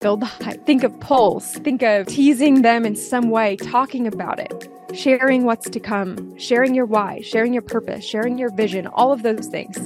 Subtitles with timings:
[0.00, 0.64] build the hype.
[0.64, 1.52] Think of polls.
[1.56, 6.74] Think of teasing them in some way, talking about it, sharing what's to come, sharing
[6.74, 9.76] your why, sharing your purpose, sharing your vision, all of those things.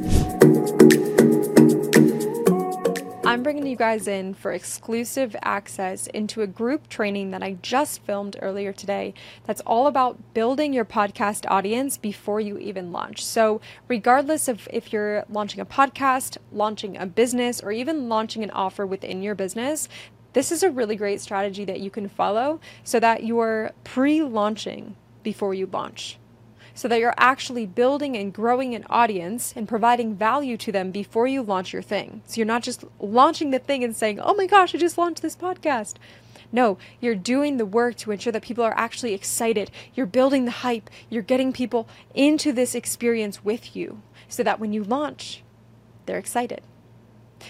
[3.35, 8.01] I'm bringing you guys in for exclusive access into a group training that I just
[8.03, 9.13] filmed earlier today
[9.43, 13.25] that's all about building your podcast audience before you even launch.
[13.25, 18.53] So, regardless of if you're launching a podcast, launching a business, or even launching an
[18.53, 19.89] offer within your business,
[20.33, 24.95] this is a really great strategy that you can follow so that you're pre launching
[25.25, 26.19] before you launch
[26.75, 31.27] so that you're actually building and growing an audience and providing value to them before
[31.27, 32.23] you launch your thing.
[32.27, 35.23] So you're not just launching the thing and saying, oh my gosh, I just launched
[35.23, 35.95] this podcast.
[36.51, 39.71] No, you're doing the work to ensure that people are actually excited.
[39.95, 40.91] You're building the hype.
[41.09, 45.43] You're getting people into this experience with you so that when you launch,
[46.07, 46.61] they're excited.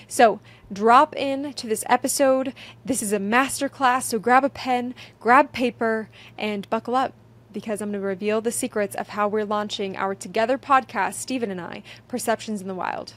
[0.09, 0.41] So,
[0.73, 2.53] drop in to this episode.
[2.85, 7.13] This is a masterclass, so grab a pen, grab paper, and buckle up
[7.55, 11.51] because I'm going to reveal the secrets of how we're launching our Together podcast, Stephen
[11.51, 13.15] and I, Perceptions in the Wild.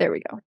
[0.00, 0.40] There we go.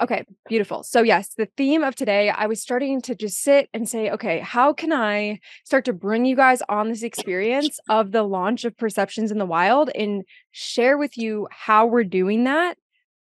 [0.00, 0.82] Okay, beautiful.
[0.82, 4.38] So, yes, the theme of today, I was starting to just sit and say, okay,
[4.38, 8.78] how can I start to bring you guys on this experience of the launch of
[8.78, 12.78] Perceptions in the Wild and share with you how we're doing that?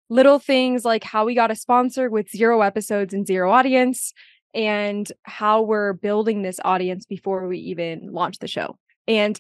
[0.10, 4.12] Little things like how we got a sponsor with zero episodes and zero audience,
[4.56, 8.78] and how we're building this audience before we even launch the show.
[9.08, 9.40] And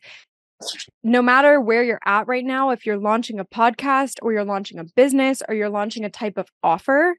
[1.04, 4.78] no matter where you're at right now, if you're launching a podcast or you're launching
[4.78, 7.16] a business or you're launching a type of offer,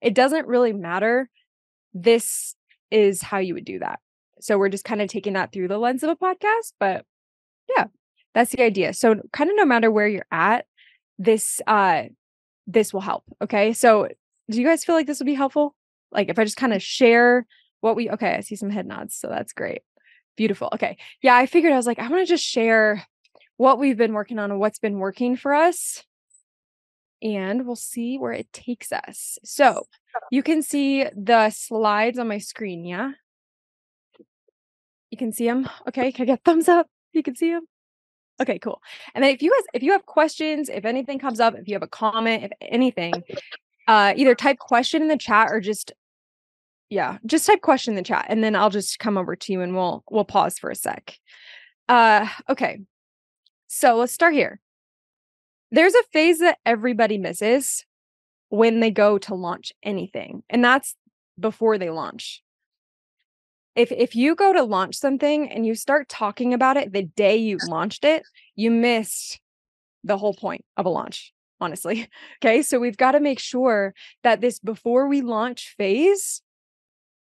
[0.00, 1.28] it doesn't really matter.
[1.92, 2.54] This
[2.90, 3.98] is how you would do that.
[4.40, 7.04] So we're just kind of taking that through the lens of a podcast, but
[7.76, 7.86] yeah,
[8.34, 8.94] that's the idea.
[8.94, 10.66] So kind of no matter where you're at,
[11.18, 12.04] this uh
[12.66, 13.24] this will help.
[13.42, 13.72] Okay?
[13.72, 14.08] So
[14.50, 15.74] do you guys feel like this would be helpful?
[16.12, 17.46] Like if I just kind of share
[17.80, 19.82] what we okay, I see some head nods, so that's great.
[20.36, 20.68] Beautiful.
[20.74, 20.96] Okay.
[21.20, 23.04] Yeah, I figured I was like, I want to just share
[23.56, 26.02] what we've been working on and what's been working for us.
[27.22, 29.38] And we'll see where it takes us.
[29.44, 29.86] So
[30.30, 32.84] you can see the slides on my screen.
[32.84, 33.12] Yeah.
[35.10, 35.68] You can see them.
[35.88, 36.12] Okay.
[36.12, 36.88] Can I get thumbs up?
[37.12, 37.66] You can see them.
[38.40, 38.80] Okay, cool.
[39.14, 41.74] And then if you guys, if you have questions, if anything comes up, if you
[41.74, 43.12] have a comment, if anything,
[43.86, 45.92] uh, either type question in the chat or just
[46.92, 49.62] yeah, just type question in the chat and then I'll just come over to you
[49.62, 51.16] and we'll we'll pause for a sec.
[51.88, 52.80] Uh okay.
[53.66, 54.60] So let's start here.
[55.70, 57.86] There's a phase that everybody misses
[58.50, 60.94] when they go to launch anything, and that's
[61.40, 62.42] before they launch.
[63.74, 67.38] If if you go to launch something and you start talking about it the day
[67.38, 68.22] you launched it,
[68.54, 69.40] you missed
[70.04, 72.10] the whole point of a launch, honestly.
[72.44, 72.60] Okay?
[72.60, 73.94] So we've got to make sure
[74.24, 76.42] that this before we launch phase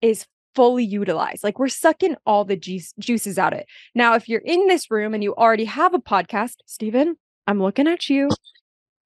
[0.02, 1.44] is fully utilized.
[1.44, 3.66] Like we're sucking all the juice, juices out of it.
[3.94, 7.16] Now, if you're in this room and you already have a podcast, Stephen,
[7.46, 8.28] I'm looking at you.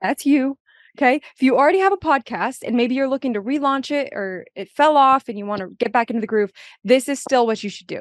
[0.00, 0.58] That's you.
[0.96, 1.16] Okay.
[1.16, 4.68] If you already have a podcast and maybe you're looking to relaunch it or it
[4.70, 6.52] fell off and you want to get back into the groove,
[6.84, 8.00] this is still what you should do.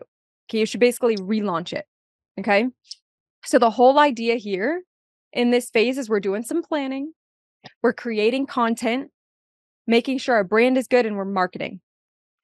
[0.50, 0.60] Okay.
[0.60, 1.86] You should basically relaunch it.
[2.40, 2.68] Okay.
[3.46, 4.84] So the whole idea here
[5.34, 7.14] in this phase is we're doing some planning,
[7.82, 9.10] we're creating content,
[9.88, 11.82] making sure our brand is good, and we're marketing.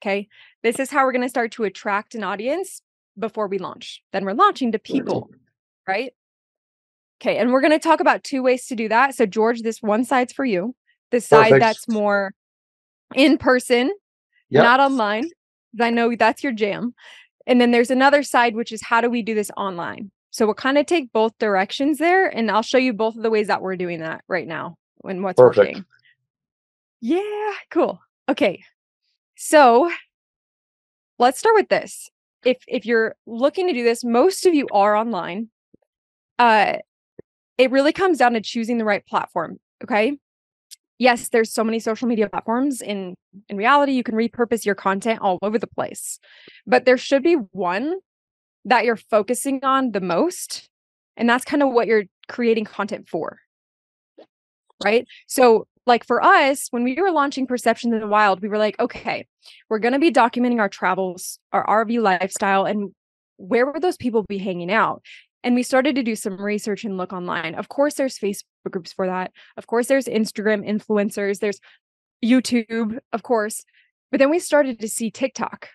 [0.02, 0.28] Okay.
[0.62, 2.82] This is how we're going to start to attract an audience
[3.18, 4.02] before we launch.
[4.12, 5.30] Then we're launching to people,
[5.86, 6.12] right?
[7.20, 7.36] Okay.
[7.36, 9.14] And we're going to talk about two ways to do that.
[9.14, 10.74] So, George, this one side's for you.
[11.10, 11.60] The side Perfect.
[11.60, 12.32] that's more
[13.14, 13.92] in person,
[14.48, 14.62] yep.
[14.62, 15.28] not online.
[15.80, 16.94] I know that's your jam.
[17.46, 20.10] And then there's another side, which is how do we do this online?
[20.30, 23.30] So we'll kind of take both directions there, and I'll show you both of the
[23.30, 25.68] ways that we're doing that right now and what's Perfect.
[25.68, 25.84] working.
[27.00, 28.00] Yeah, cool.
[28.28, 28.62] Okay,
[29.42, 29.90] so
[31.18, 32.10] let's start with this.
[32.44, 35.48] If if you're looking to do this, most of you are online.
[36.38, 36.74] Uh
[37.56, 39.58] it really comes down to choosing the right platform.
[39.82, 40.18] Okay.
[40.98, 42.82] Yes, there's so many social media platforms.
[42.82, 43.14] In
[43.48, 46.18] in reality, you can repurpose your content all over the place.
[46.66, 47.94] But there should be one
[48.66, 50.68] that you're focusing on the most.
[51.16, 53.38] And that's kind of what you're creating content for.
[54.84, 55.06] Right.
[55.28, 58.78] So like for us, when we were launching Perceptions in the Wild, we were like,
[58.78, 59.26] okay,
[59.68, 62.92] we're going to be documenting our travels, our RV lifestyle, and
[63.36, 65.02] where would those people be hanging out?
[65.42, 67.54] And we started to do some research and look online.
[67.56, 69.32] Of course, there's Facebook groups for that.
[69.56, 71.40] Of course, there's Instagram influencers.
[71.40, 71.58] There's
[72.24, 73.64] YouTube, of course.
[74.12, 75.68] But then we started to see TikTok.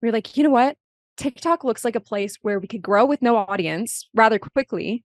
[0.00, 0.76] We are like, you know what?
[1.16, 5.02] TikTok looks like a place where we could grow with no audience rather quickly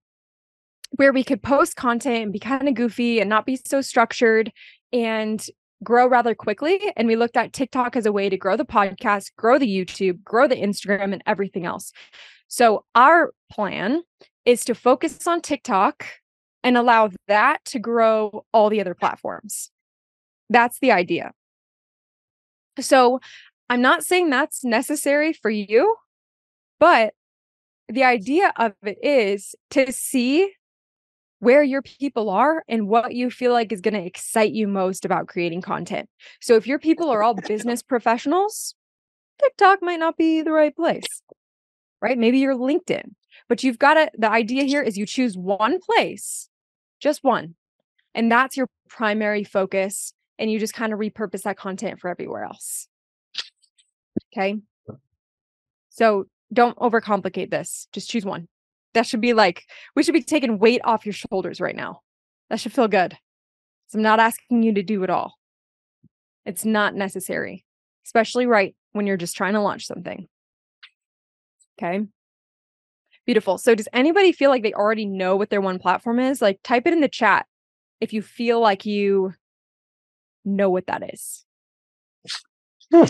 [0.92, 4.52] where we could post content and be kind of goofy and not be so structured
[4.92, 5.46] and
[5.84, 6.92] grow rather quickly.
[6.98, 10.24] And we looked at TikTok as a way to grow the podcast, grow the YouTube,
[10.24, 11.92] grow the Instagram, and everything else.
[12.48, 14.02] So, our plan
[14.46, 16.06] is to focus on TikTok
[16.64, 19.70] and allow that to grow all the other platforms.
[20.50, 21.32] That's the idea.
[22.80, 23.20] So,
[23.70, 25.96] I'm not saying that's necessary for you,
[26.80, 27.14] but
[27.88, 30.54] the idea of it is to see
[31.40, 35.06] where your people are and what you feel like is going to excite you most
[35.06, 36.10] about creating content.
[36.42, 38.76] So if your people are all business professionals,
[39.42, 41.06] TikTok might not be the right place,
[42.02, 42.18] right?
[42.18, 43.14] Maybe you're LinkedIn,
[43.48, 46.50] but you've got to, the idea here is you choose one place,
[47.00, 47.56] just one,
[48.14, 50.14] and that's your primary focus.
[50.42, 52.88] And you just kind of repurpose that content for everywhere else.
[54.32, 54.56] Okay.
[55.90, 57.90] So don't overcomplicate this.
[57.92, 58.48] Just choose one.
[58.94, 59.66] That should be like,
[59.96, 62.02] we should be taking weight off your shoulders right now.
[62.50, 63.18] That should feel good.
[63.88, 65.36] So I'm not asking you to do it all.
[66.46, 67.66] It's not necessary,
[68.06, 70.28] especially right when you're just trying to launch something.
[71.78, 72.06] Okay.
[73.26, 73.58] Beautiful.
[73.60, 76.42] So does anybody feel like they already know what their one platform is?
[76.42, 77.46] Like type it in the chat
[78.02, 79.34] if you feel like you
[80.46, 81.46] know what that is.
[82.92, 83.06] Hmm.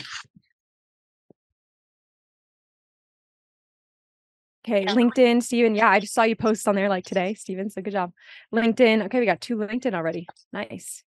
[4.70, 5.74] Okay, LinkedIn, Steven.
[5.74, 7.72] Yeah, I just saw you post on there like today, Steven.
[7.72, 8.12] So good job.
[8.54, 9.06] LinkedIn.
[9.06, 10.28] Okay, we got two LinkedIn already.
[10.54, 11.04] Nice.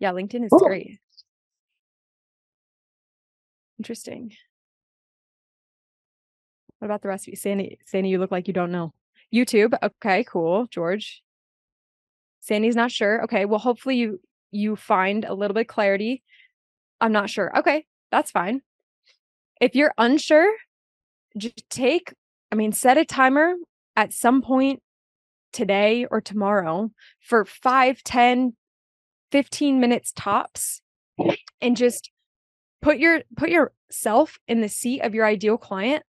[0.00, 0.58] Yeah, LinkedIn is cool.
[0.58, 0.98] great.
[3.78, 4.32] Interesting.
[6.80, 7.36] What about the rest of you?
[7.36, 8.92] Sandy, Sandy, you look like you don't know.
[9.32, 9.74] YouTube.
[9.80, 10.66] Okay, cool.
[10.66, 11.22] George.
[12.40, 13.22] Sandy's not sure.
[13.22, 16.24] Okay, well, hopefully you you find a little bit clarity.
[17.00, 17.56] I'm not sure.
[17.58, 18.62] Okay, that's fine.
[19.60, 20.52] If you're unsure,
[21.38, 22.12] just take
[22.52, 23.54] I mean, set a timer
[23.96, 24.82] at some point
[25.54, 28.52] today or tomorrow for 5, 10,
[29.30, 30.82] 15 minutes tops
[31.62, 32.10] and just
[32.82, 36.04] put your put yourself in the seat of your ideal client.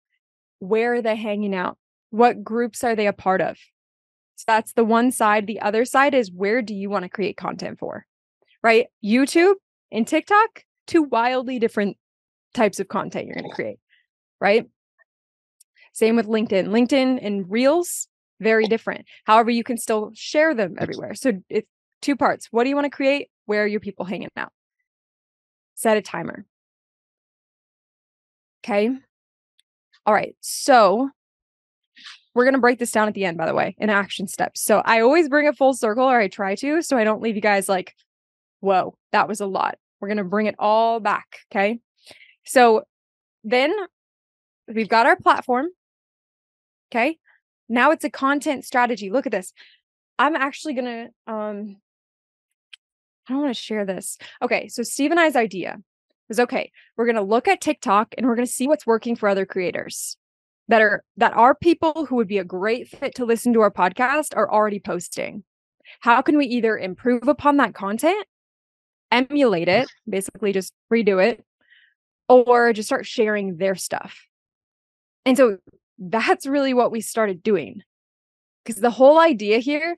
[0.58, 1.78] Where are they hanging out?
[2.10, 3.56] What groups are they a part of?
[4.34, 5.46] So that's the one side.
[5.46, 8.04] The other side is where do you want to create content for?
[8.64, 8.86] Right?
[9.04, 9.54] YouTube
[9.92, 11.96] and TikTok, two wildly different
[12.52, 13.78] types of content you're going to create,
[14.40, 14.66] right?
[15.92, 16.68] Same with LinkedIn.
[16.68, 18.08] LinkedIn and Reels,
[18.40, 19.04] very different.
[19.24, 21.14] However, you can still share them everywhere.
[21.14, 21.68] So it's
[22.00, 22.48] two parts.
[22.50, 23.28] What do you want to create?
[23.46, 24.52] Where are your people hanging out?
[25.74, 26.44] Set a timer.
[28.64, 28.90] Okay.
[30.06, 30.34] All right.
[30.40, 31.10] So
[32.34, 34.62] we're going to break this down at the end, by the way, in action steps.
[34.64, 37.36] So I always bring a full circle, or I try to, so I don't leave
[37.36, 37.94] you guys like,
[38.60, 39.76] whoa, that was a lot.
[40.00, 41.26] We're going to bring it all back.
[41.52, 41.80] Okay.
[42.44, 42.84] So
[43.44, 43.74] then
[44.72, 45.66] we've got our platform.
[46.92, 47.18] Okay.
[47.70, 49.10] Now it's a content strategy.
[49.10, 49.54] Look at this.
[50.18, 51.76] I'm actually going to, um,
[53.26, 54.18] I don't want to share this.
[54.42, 54.68] Okay.
[54.68, 55.78] So Steve and I's idea
[56.28, 56.70] is okay.
[56.96, 59.46] We're going to look at TikTok and we're going to see what's working for other
[59.46, 60.18] creators
[60.68, 63.70] that are, that are people who would be a great fit to listen to our
[63.70, 65.44] podcast are already posting.
[66.00, 68.26] How can we either improve upon that content,
[69.10, 71.42] emulate it, basically just redo it,
[72.28, 74.26] or just start sharing their stuff?
[75.24, 75.58] And so
[76.10, 77.82] that's really what we started doing.
[78.64, 79.96] Because the whole idea here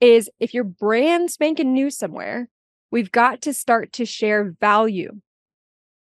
[0.00, 2.48] is if you're brand spanking new somewhere,
[2.90, 5.20] we've got to start to share value.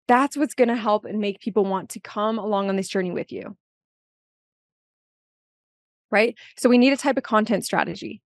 [0.07, 3.11] That's what's going to help and make people want to come along on this journey
[3.11, 3.57] with you.
[6.11, 6.37] Right.
[6.57, 8.23] So we need a type of content strategy.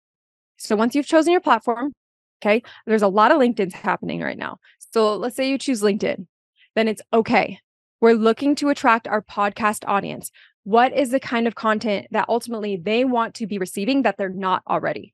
[0.57, 1.93] So once you've chosen your platform,
[2.41, 4.57] okay, there's a lot of LinkedIn's happening right now.
[4.93, 6.27] So let's say you choose LinkedIn,
[6.75, 7.59] then it's okay.
[8.01, 10.31] We're looking to attract our podcast audience
[10.63, 14.29] what is the kind of content that ultimately they want to be receiving that they're
[14.29, 15.13] not already?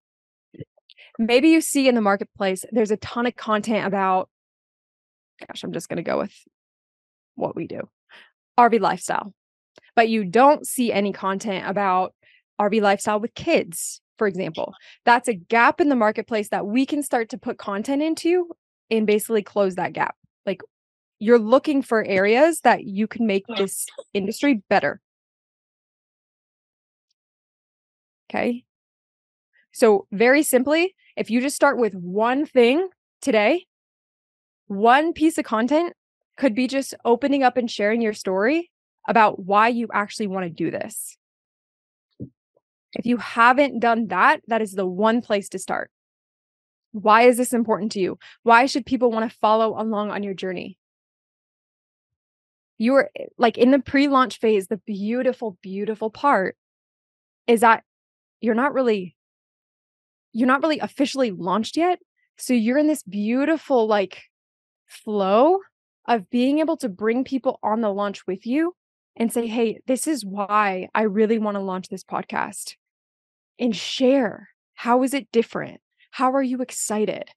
[1.17, 4.29] Maybe you see in the marketplace, there's a ton of content about,
[5.47, 6.33] gosh, I'm just going to go with
[7.35, 7.81] what we do
[8.57, 9.33] RV lifestyle,
[9.95, 12.13] but you don't see any content about
[12.59, 14.73] RV lifestyle with kids, for example.
[15.05, 18.49] That's a gap in the marketplace that we can start to put content into
[18.89, 20.15] and basically close that gap.
[20.45, 20.61] Like
[21.19, 25.01] you're looking for areas that you can make this industry better.
[28.29, 28.65] Okay.
[29.71, 32.87] So, very simply, if you just start with one thing
[33.21, 33.65] today,
[34.67, 35.93] one piece of content
[36.37, 38.71] could be just opening up and sharing your story
[39.07, 41.17] about why you actually want to do this.
[42.93, 45.91] If you haven't done that, that is the one place to start.
[46.93, 48.17] Why is this important to you?
[48.43, 50.77] Why should people want to follow along on your journey?
[52.77, 56.55] You are eh, like in the pre launch phase, the beautiful, beautiful part
[57.47, 57.83] is that
[58.45, 59.15] you're not really
[60.33, 61.99] you're not really officially launched yet
[62.37, 64.23] So you're in this beautiful like
[64.87, 65.59] flow
[66.07, 68.75] of being able to bring people on the launch with you
[69.15, 72.75] and say, Hey, this is why I really want to launch this podcast
[73.59, 74.49] and share.
[74.73, 75.81] How is it different?
[76.11, 77.29] How are you excited?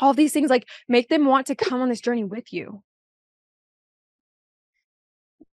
[0.00, 2.82] All these things like make them want to come on this journey with you.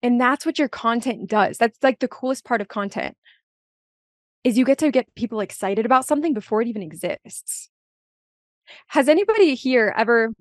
[0.02, 1.56] And that's what your content does.
[1.56, 3.16] That's like the coolest part of content
[4.44, 7.70] is you get to get people excited about something before it even exists.
[8.88, 10.32] Has anybody here ever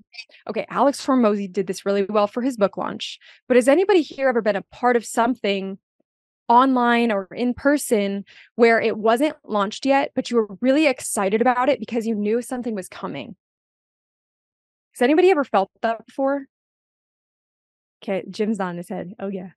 [0.47, 4.29] okay, Alex Hormozi did this really well for his book launch, but has anybody here
[4.29, 5.77] ever been a part of something
[6.47, 11.69] online or in person where it wasn't launched yet, but you were really excited about
[11.69, 13.35] it because you knew something was coming?
[14.93, 16.45] Has anybody ever felt that before?
[18.03, 19.13] Okay, Jim's on his head.
[19.19, 19.51] Oh yeah.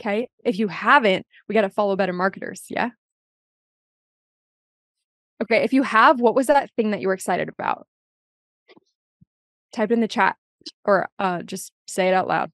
[0.00, 0.28] Okay.
[0.44, 2.64] If you haven't, we got to follow better marketers.
[2.68, 2.90] Yeah.
[5.44, 5.62] Okay.
[5.62, 7.86] If you have, what was that thing that you were excited about?
[9.72, 10.36] Type in the chat
[10.84, 12.50] or uh, just say it out loud.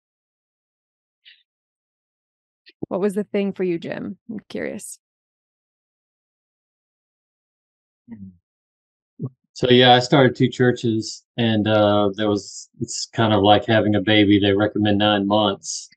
[2.88, 4.18] What was the thing for you, Jim?
[4.28, 4.98] I'm curious.
[9.52, 13.94] So yeah, I started two churches, and uh, there was it's kind of like having
[13.94, 14.40] a baby.
[14.40, 15.88] They recommend nine months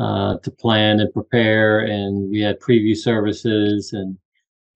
[0.00, 4.16] uh, to plan and prepare, and we had preview services, and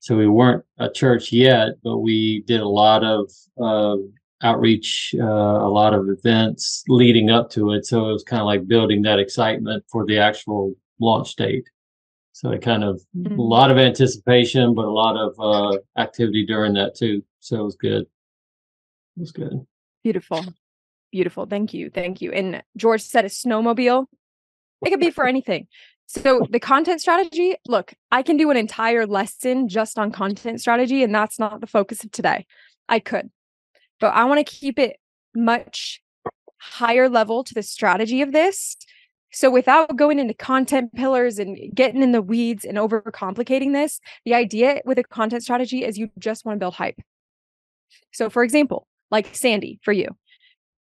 [0.04, 3.96] so we weren't a church yet, but we did a lot of uh,
[4.42, 7.86] outreach, uh, a lot of events leading up to it.
[7.86, 11.66] So it was kind of like building that excitement for the actual launch date.
[12.32, 13.38] So it kind of mm-hmm.
[13.38, 17.24] a lot of anticipation, but a lot of uh, activity during that too.
[17.40, 18.02] So it was good.
[18.02, 19.54] It was good.
[20.02, 20.44] Beautiful.
[21.12, 21.46] Beautiful.
[21.46, 21.88] Thank you.
[21.88, 22.30] Thank you.
[22.30, 24.04] And George said a snowmobile.
[24.84, 25.66] It could be for anything.
[26.06, 31.02] So the content strategy, look, I can do an entire lesson just on content strategy,
[31.02, 32.46] and that's not the focus of today.
[32.88, 33.30] I could,
[34.00, 34.96] but I want to keep it
[35.34, 36.02] much
[36.58, 38.76] higher level to the strategy of this.
[39.32, 44.34] So without going into content pillars and getting in the weeds and overcomplicating this, the
[44.34, 47.00] idea with a content strategy is you just want to build hype.
[48.12, 50.08] So for example, like Sandy for you,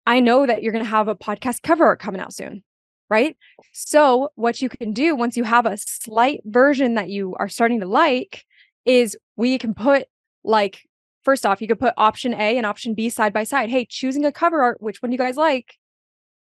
[0.05, 2.63] I know that you're going to have a podcast cover art coming out soon
[3.11, 3.37] right?
[3.73, 7.81] So, what you can do once you have a slight version that you are starting
[7.81, 8.45] to like
[8.85, 10.07] is we can put
[10.43, 10.79] like
[11.23, 13.69] first off, you could put option A and option B side by side.
[13.69, 15.75] Hey, choosing a cover art, which one do you guys like?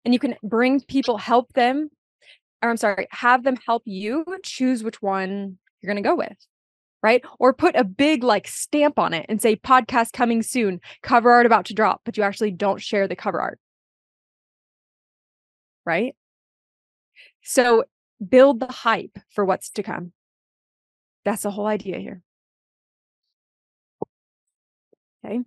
[0.06, 1.90] And you can bring people, help them,
[2.64, 6.38] or I'm sorry, have them help you choose which one you're going to go with.
[7.04, 7.22] Right.
[7.38, 11.46] Or put a big like stamp on it and say podcast coming soon, cover art
[11.46, 13.60] about to drop, but you actually don't share the cover art.
[15.86, 16.16] Right.
[17.44, 17.84] So
[18.28, 20.14] build the hype for what's to come.
[21.26, 22.22] That's the whole idea here.
[25.26, 25.40] Okay.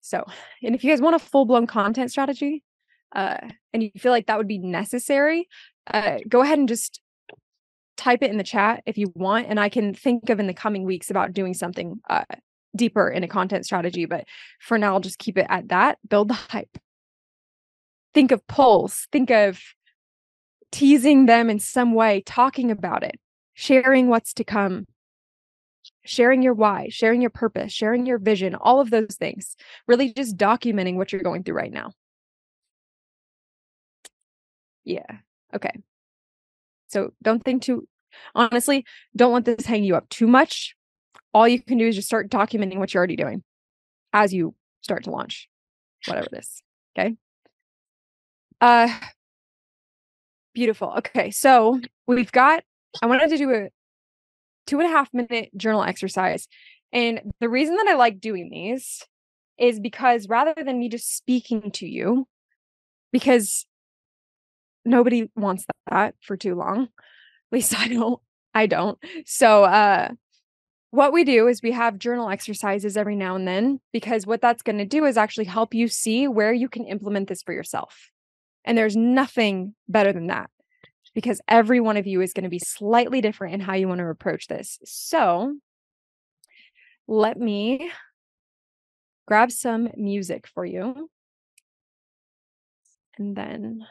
[0.00, 0.24] So,
[0.62, 2.62] and if you guys want a full blown content strategy,
[3.14, 3.36] uh,
[3.72, 5.48] and you feel like that would be necessary,
[5.92, 7.00] uh, go ahead and just
[7.96, 10.54] type it in the chat if you want, and I can think of in the
[10.54, 12.24] coming weeks about doing something uh,
[12.74, 14.06] deeper in a content strategy.
[14.06, 14.24] But
[14.60, 15.98] for now, I'll just keep it at that.
[16.08, 16.78] Build the hype
[18.14, 19.60] think of polls, think of
[20.70, 23.18] teasing them in some way, talking about it,
[23.54, 24.86] sharing what's to come,
[26.04, 29.56] sharing your why, sharing your purpose, sharing your vision, all of those things.
[29.86, 31.92] Really just documenting what you're going through right now.
[34.84, 35.18] Yeah.
[35.54, 35.82] Okay.
[36.88, 37.88] So don't think too
[38.34, 38.84] honestly,
[39.16, 40.76] don't let this hang you up too much.
[41.32, 43.42] All you can do is just start documenting what you're already doing
[44.12, 45.48] as you start to launch
[46.06, 46.62] whatever it is.
[46.98, 47.16] Okay.
[48.62, 48.88] Uh
[50.54, 50.94] beautiful.
[50.98, 52.62] Okay, so we've got
[53.02, 53.68] I wanted to do a
[54.66, 56.46] two and a half minute journal exercise.
[56.92, 59.02] And the reason that I like doing these
[59.58, 62.28] is because rather than me just speaking to you,
[63.12, 63.66] because
[64.84, 66.82] nobody wants that for too long.
[66.84, 66.88] At
[67.50, 68.20] least I don't.
[68.54, 68.98] I don't.
[69.26, 70.10] So uh
[70.92, 74.62] what we do is we have journal exercises every now and then because what that's
[74.62, 78.11] going to do is actually help you see where you can implement this for yourself.
[78.64, 80.50] And there's nothing better than that
[81.14, 83.98] because every one of you is going to be slightly different in how you want
[83.98, 84.78] to approach this.
[84.84, 85.56] So
[87.08, 87.90] let me
[89.26, 91.10] grab some music for you.
[93.18, 93.86] And then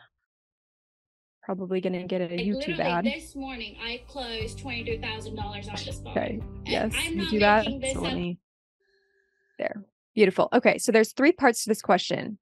[1.43, 3.05] probably going to get a YouTube ad.
[3.05, 6.17] This morning, I closed $22,000 on this book.
[6.17, 6.39] Okay.
[6.65, 7.65] Yes, I'm you do that.
[7.65, 8.39] So let me.
[9.59, 9.83] There.
[10.15, 10.49] Beautiful.
[10.53, 10.77] Okay.
[10.77, 12.37] So there's three parts to this question.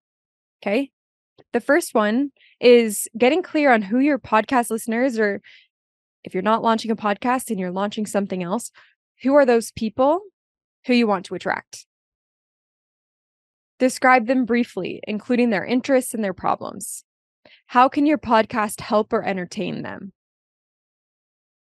[0.61, 0.91] Okay.
[1.53, 5.41] The first one is getting clear on who your podcast listeners or
[6.23, 8.71] if you're not launching a podcast and you're launching something else,
[9.23, 10.21] who are those people
[10.85, 11.85] who you want to attract.
[13.79, 17.03] Describe them briefly, including their interests and their problems.
[17.67, 20.11] How can your podcast help or entertain them?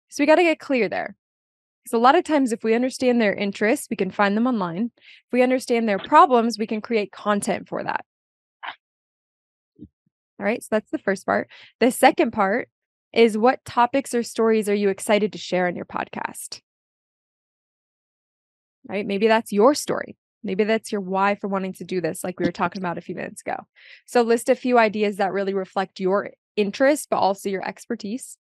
[0.08, 1.16] So we got to get clear there.
[1.84, 4.90] Because a lot of times, if we understand their interests, we can find them online.
[4.96, 8.04] If we understand their problems, we can create content for that.
[10.38, 10.62] All right.
[10.62, 11.48] So that's the first part.
[11.80, 12.68] The second part
[13.12, 16.60] is what topics or stories are you excited to share in your podcast?
[18.88, 19.06] Right.
[19.06, 20.16] Maybe that's your story.
[20.44, 23.00] Maybe that's your why for wanting to do this, like we were talking about a
[23.02, 23.56] few minutes ago.
[24.06, 28.38] So, list a few ideas that really reflect your interest, but also your expertise.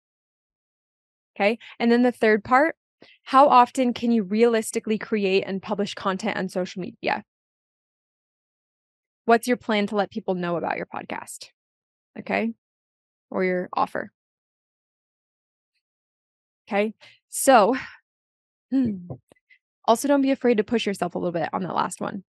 [1.37, 1.59] Okay.
[1.79, 2.77] And then the third part
[3.25, 7.25] how often can you realistically create and publish content on social media?
[9.25, 11.49] What's your plan to let people know about your podcast?
[12.19, 12.53] Okay.
[13.31, 14.11] Or your offer.
[16.69, 16.95] Okay.
[17.29, 17.77] So,
[18.71, 18.97] hmm,
[19.85, 22.23] also, don't be afraid to push yourself a little bit on that last one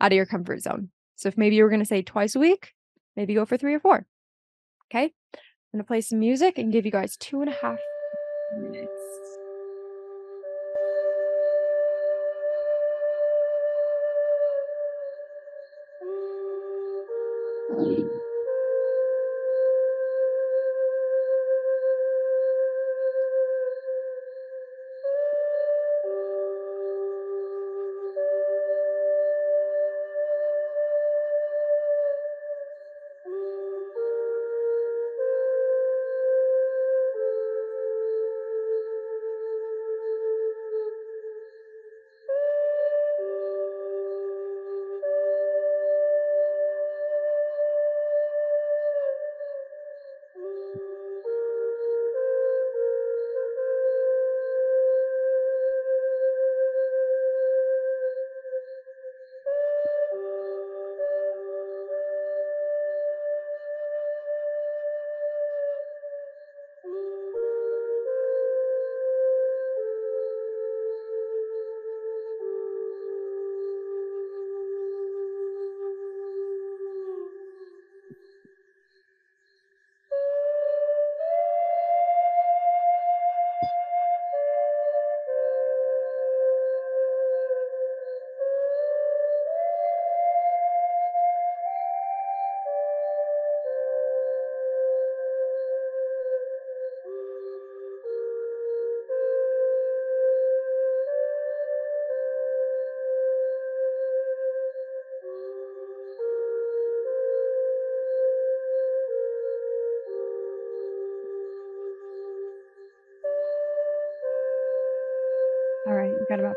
[0.00, 0.90] out of your comfort zone.
[1.16, 2.72] So if maybe you were going to say twice a week,
[3.16, 4.06] maybe go for three or four.
[4.92, 5.12] Okay.
[5.34, 7.78] I'm going to play some music and give you guys two and a half
[8.56, 8.88] minutes.
[17.72, 18.09] All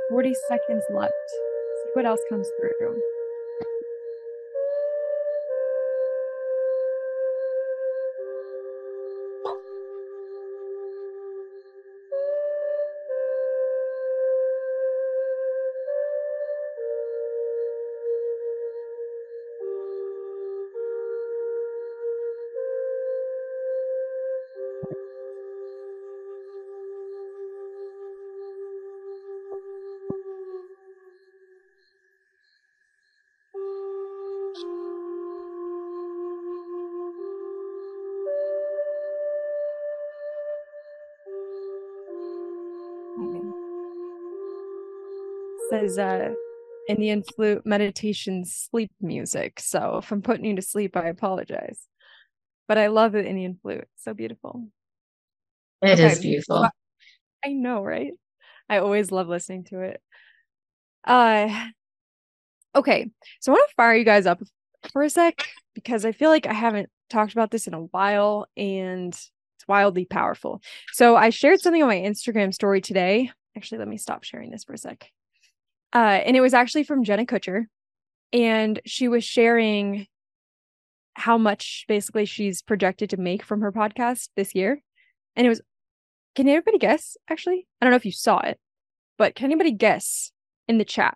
[0.09, 1.13] 40 seconds left.
[1.29, 2.99] See what else comes through.
[45.83, 46.33] Says uh
[46.87, 49.59] Indian flute meditation sleep music.
[49.59, 51.87] So if I'm putting you to sleep, I apologize.
[52.69, 53.87] But I love the Indian flute.
[53.97, 54.67] So beautiful.
[55.81, 56.21] It is Okay.
[56.21, 56.69] beautiful.
[57.43, 58.13] I know, right?
[58.69, 60.01] I always love listening to it.
[61.03, 61.69] Uh
[62.73, 63.09] okay.
[63.41, 64.41] So I want to fire you guys up
[64.93, 68.47] for a sec because I feel like I haven't talked about this in a while
[68.55, 70.61] and it's wildly powerful.
[70.93, 73.31] So I shared something on my Instagram story today.
[73.57, 75.09] Actually, let me stop sharing this for a sec.
[75.93, 77.65] Uh, and it was actually from Jenna Kutcher.
[78.31, 80.07] And she was sharing
[81.13, 84.81] how much basically she's projected to make from her podcast this year.
[85.35, 85.61] And it was,
[86.35, 87.15] can everybody guess?
[87.29, 88.59] Actually, I don't know if you saw it,
[89.17, 90.31] but can anybody guess
[90.67, 91.15] in the chat?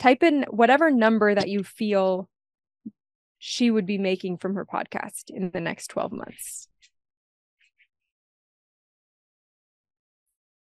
[0.00, 2.28] Type in whatever number that you feel
[3.38, 6.68] she would be making from her podcast in the next 12 months.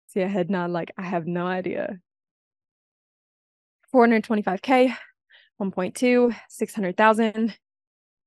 [0.07, 1.99] See a head nod like I have no idea.
[3.93, 4.95] 425k,
[5.61, 7.57] 1.2, 600,000.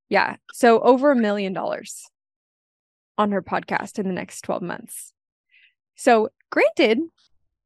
[0.09, 2.05] Yeah, so over a million dollars
[3.16, 5.12] on her podcast in the next 12 months.
[5.96, 6.98] So, granted,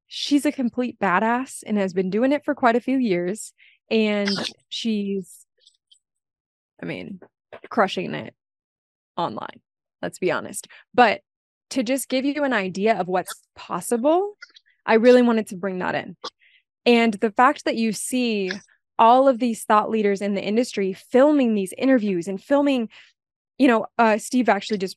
[0.06, 3.52] she's a complete badass and has been doing it for quite a few years.
[3.90, 4.30] And
[4.68, 5.46] she's,
[6.82, 7.20] I mean,
[7.70, 8.34] crushing it
[9.16, 9.60] online.
[10.02, 10.68] Let's be honest.
[10.94, 11.22] But
[11.70, 14.36] to just give you an idea of what's possible,
[14.86, 16.16] I really wanted to bring that in.
[16.88, 18.50] And the fact that you see
[18.98, 22.88] all of these thought leaders in the industry filming these interviews and filming,
[23.58, 24.96] you know, uh, Steve actually just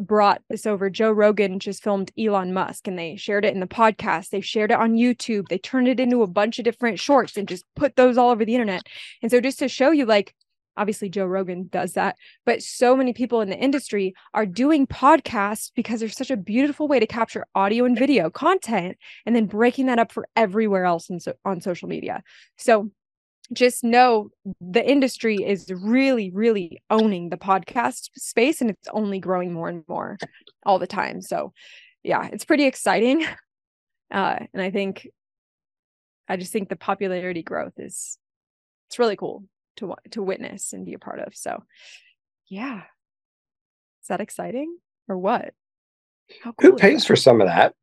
[0.00, 0.90] brought this over.
[0.90, 4.30] Joe Rogan just filmed Elon Musk and they shared it in the podcast.
[4.30, 5.46] They shared it on YouTube.
[5.46, 8.44] They turned it into a bunch of different shorts and just put those all over
[8.44, 8.82] the internet.
[9.22, 10.34] And so, just to show you, like,
[10.78, 15.70] obviously Joe Rogan does that, but so many people in the industry are doing podcasts
[15.74, 19.86] because there's such a beautiful way to capture audio and video content and then breaking
[19.86, 22.22] that up for everywhere else so, on social media.
[22.56, 22.90] So
[23.52, 29.52] just know the industry is really really owning the podcast space and it's only growing
[29.52, 30.18] more and more
[30.66, 31.20] all the time.
[31.20, 31.52] So
[32.02, 33.26] yeah it's pretty exciting.
[34.10, 35.06] Uh and i think
[36.30, 38.16] i just think the popularity growth is
[38.88, 39.44] it's really cool
[39.78, 41.62] to to witness and be a part of so
[42.48, 42.82] yeah
[44.02, 45.54] is that exciting or what
[46.42, 47.74] cool who pays for some of that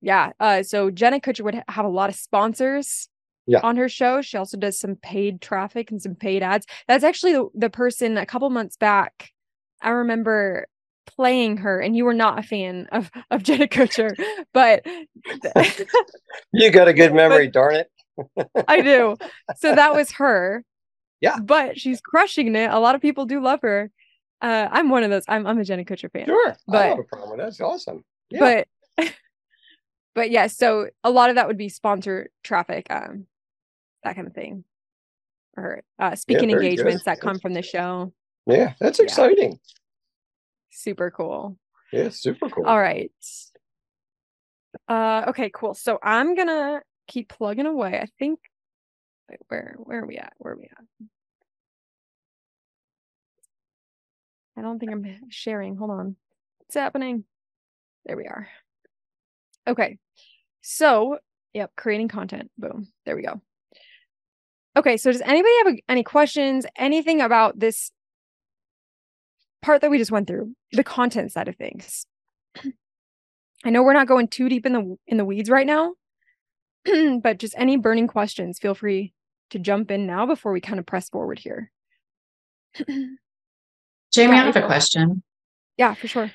[0.00, 3.08] yeah uh so jenna kutcher would have a lot of sponsors
[3.46, 3.60] yeah.
[3.62, 4.22] on her show.
[4.22, 6.66] She also does some paid traffic and some paid ads.
[6.88, 9.30] That's actually the, the person a couple months back.
[9.82, 10.66] I remember
[11.06, 14.14] playing her, and you were not a fan of of Jenna Kutcher,
[14.52, 14.86] but
[16.52, 17.90] you got a good memory, but, darn it.
[18.68, 19.16] I do.
[19.56, 20.64] So that was her.
[21.20, 21.38] Yeah.
[21.40, 22.70] But she's crushing it.
[22.70, 23.90] A lot of people do love her.
[24.42, 25.24] Uh, I'm one of those.
[25.28, 26.26] I'm I'm a Jenna Kutcher fan.
[26.26, 26.56] Sure.
[26.66, 27.44] But, I have a problem with that.
[27.46, 28.04] That's awesome.
[28.30, 28.64] Yeah.
[28.98, 29.12] But
[30.14, 32.86] but yeah, so a lot of that would be sponsor traffic.
[32.90, 33.26] Um,
[34.04, 34.64] that kind of thing
[35.56, 37.10] or uh, speaking yeah, engagements good.
[37.10, 38.12] that come from the show
[38.46, 39.74] yeah that's exciting yeah.
[40.70, 41.56] super cool
[41.92, 43.10] yeah super cool all right
[44.88, 48.38] uh okay cool so i'm gonna keep plugging away i think
[49.28, 50.32] wait, where where are we at?
[50.38, 50.84] Where are we at?
[54.56, 56.16] I don't think i'm sharing hold on.
[56.58, 57.24] What's happening.
[58.06, 58.48] There we are.
[59.66, 59.98] Okay
[60.66, 61.18] so
[61.52, 63.40] yep creating content boom there we go.
[64.76, 67.92] Okay, so does anybody have any questions, anything about this
[69.62, 72.06] part that we just went through, the content side of things?
[73.64, 75.94] I know we're not going too deep in the in the weeds right now,
[77.22, 79.12] but just any burning questions, feel free
[79.50, 81.70] to jump in now before we kind of press forward here.
[82.88, 83.16] Jamie,
[84.16, 85.22] yeah, I have a question.
[85.76, 86.30] Yeah, for sure.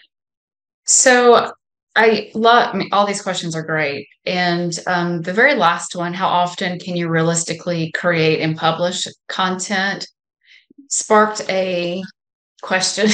[0.85, 1.51] So
[1.95, 4.07] I love I mean, all these questions are great.
[4.25, 10.07] And um, the very last one, how often can you realistically create and publish content?
[10.89, 12.01] Sparked a
[12.61, 13.09] question.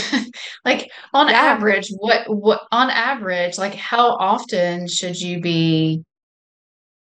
[0.66, 1.36] like on yeah.
[1.36, 6.04] average, what what on average, like how often should you be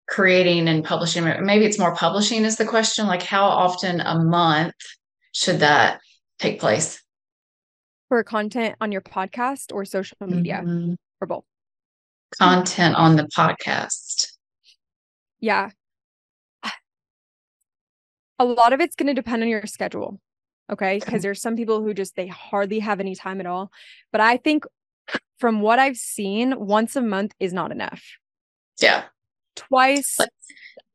[0.09, 1.25] creating and publishing?
[1.25, 3.07] Maybe it's more publishing is the question.
[3.07, 4.75] Like how often a month
[5.33, 6.01] should that
[6.39, 7.03] take place?
[8.09, 10.95] For content on your podcast or social media mm-hmm.
[11.21, 11.45] or both?
[12.37, 14.33] content on the podcast?
[15.41, 15.71] Yeah.
[18.39, 20.21] A lot of it's going to depend on your schedule.
[20.71, 21.01] Okay.
[21.03, 23.71] Because there's some people who just, they hardly have any time at all.
[24.13, 24.65] But I think
[25.39, 28.05] from what I've seen, once a month is not enough.
[28.81, 29.05] Yeah.
[29.59, 30.19] Twice.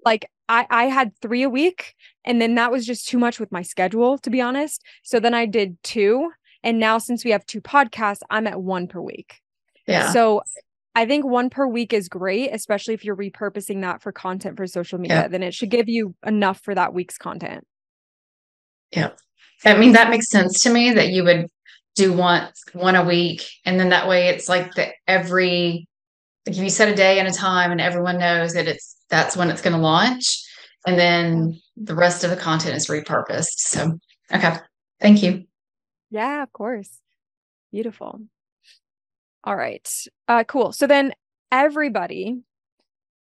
[0.06, 1.95] like I, I had three a week
[2.26, 4.82] and then that was just too much with my schedule, to be honest.
[5.04, 6.32] So then I did two.
[6.63, 9.41] And now since we have two podcasts, I'm at one per week.
[9.88, 10.12] Yeah.
[10.12, 10.43] So
[10.95, 14.67] I think one per week is great, especially if you're repurposing that for content for
[14.67, 15.21] social media.
[15.21, 15.28] Yeah.
[15.28, 17.65] Then it should give you enough for that week's content.
[18.91, 19.10] Yeah.
[19.65, 21.47] I mean, that makes sense to me that you would
[21.95, 23.43] do one one a week.
[23.65, 25.88] And then that way it's like the every
[26.45, 29.38] like if you set a day and a time and everyone knows that it's that's
[29.38, 30.41] when it's going to launch.
[30.86, 33.58] And then the rest of the content is repurposed.
[33.58, 33.99] So
[34.34, 34.58] okay.
[34.99, 35.45] Thank you.
[36.10, 36.99] Yeah, of course.
[37.71, 38.19] Beautiful.
[39.43, 39.89] All right.
[40.27, 40.71] Uh cool.
[40.71, 41.13] So then
[41.51, 42.41] everybody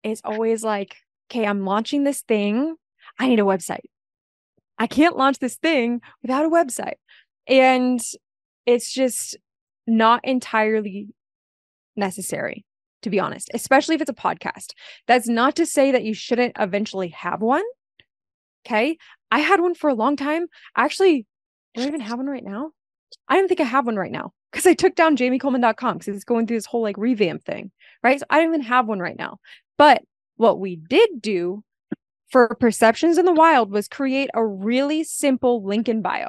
[0.03, 0.95] is always like,
[1.29, 2.75] okay, I'm launching this thing.
[3.19, 3.85] I need a website.
[4.77, 6.95] I can't launch this thing without a website.
[7.47, 7.99] And
[8.65, 9.37] it's just
[9.85, 11.09] not entirely
[11.95, 12.65] necessary,
[13.01, 14.73] to be honest, especially if it's a podcast.
[15.07, 17.63] That's not to say that you shouldn't eventually have one.
[18.65, 18.97] Okay.
[19.31, 20.47] I had one for a long time.
[20.75, 21.25] Actually,
[21.73, 22.71] do I even have one right now?
[23.27, 26.23] I don't think I have one right now because I took down jamiecoleman.com because it's
[26.23, 27.71] going through this whole like revamp thing,
[28.03, 28.19] right?
[28.19, 29.39] So I don't even have one right now.
[29.77, 30.03] But
[30.35, 31.63] what we did do
[32.29, 36.27] for Perceptions in the Wild was create a really simple link in bio.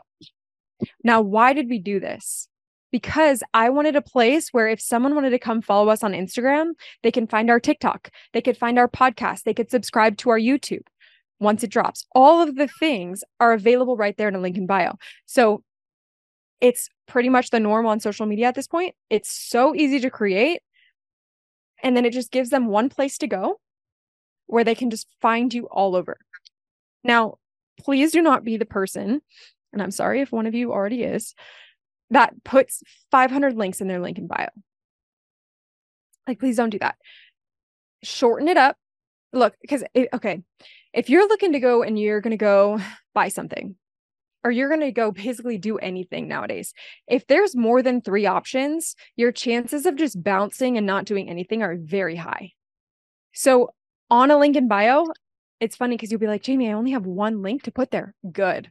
[1.04, 2.48] Now, why did we do this?
[2.92, 6.72] Because I wanted a place where if someone wanted to come follow us on Instagram,
[7.02, 10.38] they can find our TikTok, they could find our podcast, they could subscribe to our
[10.38, 10.82] YouTube
[11.40, 12.06] once it drops.
[12.14, 14.92] All of the things are available right there in a link in bio.
[15.26, 15.64] So
[16.60, 18.94] it's pretty much the norm on social media at this point.
[19.10, 20.60] It's so easy to create.
[21.82, 23.58] And then it just gives them one place to go
[24.46, 26.18] where they can just find you all over.
[27.02, 27.38] Now,
[27.80, 29.22] please do not be the person,
[29.72, 31.34] and I'm sorry if one of you already is,
[32.12, 34.48] that puts 500 links in their link in bio.
[36.26, 36.96] Like, please don't do that.
[38.02, 38.76] Shorten it up.
[39.32, 39.82] Look, because,
[40.14, 40.42] okay,
[40.92, 42.80] if you're looking to go and you're going to go
[43.14, 43.76] buy something,
[44.44, 46.74] or you're going to go basically do anything nowadays.
[47.06, 51.62] If there's more than three options, your chances of just bouncing and not doing anything
[51.62, 52.52] are very high.
[53.32, 53.70] So
[54.10, 55.06] on a link in bio,
[55.60, 58.14] it's funny because you'll be like, Jamie, I only have one link to put there.
[58.32, 58.70] Good.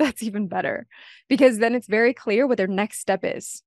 [0.00, 0.86] That's even better
[1.28, 3.62] because then it's very clear what their next step is,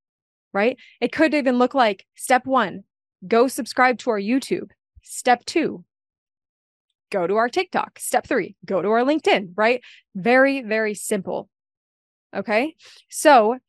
[0.52, 0.78] right?
[1.00, 2.84] It could even look like step one,
[3.28, 4.72] go subscribe to our YouTube.
[5.04, 5.86] Step two,
[7.12, 8.00] go to our TikTok.
[8.00, 9.82] Step three, go to our LinkedIn, right?
[10.15, 11.50] Very, very simple.
[12.36, 12.76] Okay.
[13.10, 13.60] So,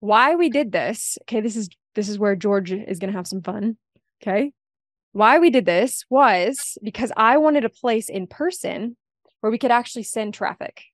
[0.00, 3.26] why we did this, okay, this is this is where George is going to have
[3.26, 3.76] some fun.
[4.22, 4.52] Okay
[5.12, 8.96] why we did this was because I wanted a place in person
[9.40, 10.84] where we could actually send traffic.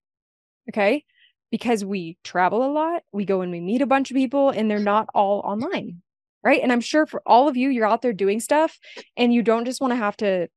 [0.71, 1.05] Okay.
[1.51, 4.71] Because we travel a lot, we go and we meet a bunch of people, and
[4.71, 6.03] they're not all online.
[6.43, 6.61] Right.
[6.63, 8.79] And I'm sure for all of you, you're out there doing stuff
[9.17, 10.49] and you don't just want to have to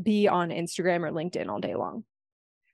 [0.00, 2.04] be on Instagram or LinkedIn all day long.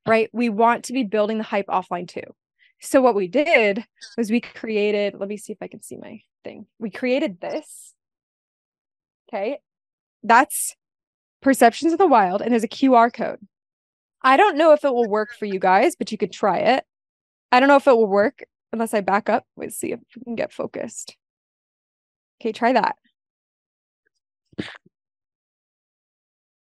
[0.06, 0.28] Right.
[0.34, 2.34] We want to be building the hype offline too.
[2.80, 3.84] So, what we did
[4.18, 6.66] was we created, let me see if I can see my thing.
[6.78, 7.94] We created this.
[9.32, 9.58] Okay
[10.22, 10.76] that's
[11.40, 13.40] Perceptions of the Wild, and there's a QR code.
[14.24, 16.84] I don't know if it will work for you guys, but you could try it.
[17.50, 18.40] I don't know if it will work
[18.72, 19.44] unless I back up.
[19.56, 21.16] Let's see if we can get focused.
[22.40, 22.96] Okay, try that.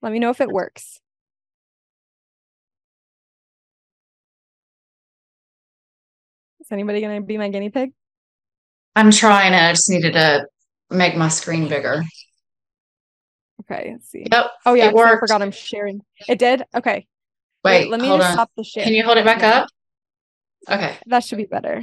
[0.02, 1.00] Let me know if it works.
[6.60, 7.92] Is anybody going to be my guinea pig?
[8.96, 9.62] I'm trying it.
[9.62, 10.46] I just needed to
[10.90, 12.02] make my screen bigger.
[13.62, 14.26] Okay, let's see.
[14.30, 14.46] Yep.
[14.66, 15.16] Oh yeah, it worked.
[15.16, 16.00] I forgot I'm sharing.
[16.28, 16.64] It did?
[16.74, 17.06] Okay.
[17.62, 18.32] Wait, let me just on.
[18.32, 18.84] stop the share.
[18.84, 19.68] Can you hold it back up?
[20.68, 20.96] Okay.
[21.06, 21.82] That should be better.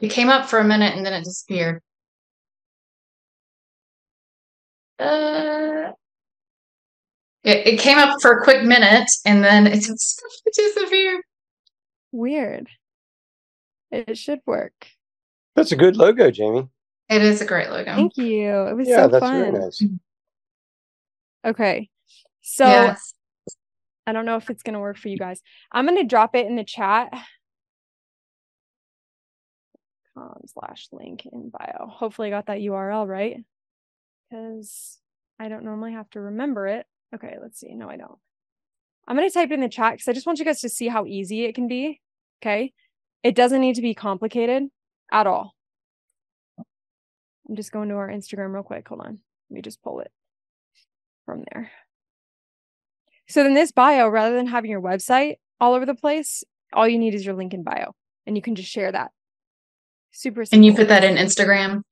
[0.00, 1.82] It came up for a minute and then it disappeared.
[4.98, 5.92] Uh,
[7.44, 10.22] it, it came up for a quick minute and then it just
[10.54, 11.22] disappeared.
[12.12, 12.68] Weird.
[13.90, 14.72] It should work.
[15.56, 16.68] That's a good logo, Jamie.
[17.08, 17.92] It is a great logo.
[17.94, 18.50] Thank you.
[18.68, 19.40] It was Yeah, so that's fun.
[19.40, 19.82] very nice.
[21.44, 21.88] Okay.
[22.40, 23.14] So yes.
[24.10, 25.40] I don't know if it's gonna work for you guys.
[25.70, 27.12] I'm gonna drop it in the chat.
[30.14, 31.86] Com slash link in bio.
[31.86, 33.36] Hopefully I got that URL right.
[34.28, 34.98] Because
[35.38, 36.86] I don't normally have to remember it.
[37.14, 37.74] Okay, let's see.
[37.74, 38.18] No, I don't.
[39.06, 40.88] I'm gonna type it in the chat because I just want you guys to see
[40.88, 42.00] how easy it can be.
[42.42, 42.72] Okay.
[43.22, 44.64] It doesn't need to be complicated
[45.12, 45.54] at all.
[46.58, 48.88] I'm just going to our Instagram real quick.
[48.88, 49.20] Hold on.
[49.50, 50.10] Let me just pull it
[51.26, 51.70] from there.
[53.30, 56.98] So then this bio, rather than having your website all over the place, all you
[56.98, 57.94] need is your link in bio
[58.26, 59.10] and you can just share that.
[60.12, 60.56] Super simple.
[60.56, 61.82] And you put that in Instagram?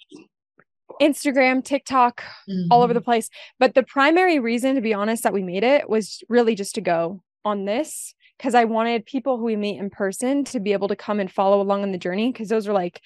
[1.01, 2.24] Instagram, TikTok,
[2.70, 3.05] all over the mm-hmm.
[3.05, 3.31] place.
[3.61, 6.81] But the primary reason, to be honest, that we made it was really just to
[6.81, 10.88] go on this because I wanted people who we meet in person to be able
[10.88, 13.01] to come and follow along on the journey because those are like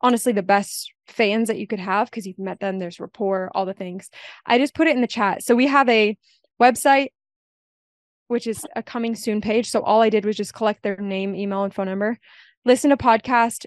[0.00, 3.66] honestly the best fans that you could have because you've met them, there's rapport, all
[3.66, 4.10] the things.
[4.46, 5.42] I just put it in the chat.
[5.42, 6.16] So we have a
[6.60, 7.08] website,
[8.28, 9.70] which is a coming soon page.
[9.70, 12.18] So all I did was just collect their name, email, and phone number,
[12.64, 13.66] listen to podcast,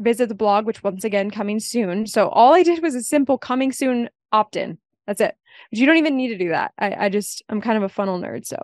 [0.00, 2.06] visit the blog, which once again coming soon.
[2.06, 4.78] So all I did was a simple coming soon opt in.
[5.06, 5.36] That's it.
[5.70, 6.72] But you don't even need to do that.
[6.78, 8.56] I, I just I'm kind of a funnel nerd, so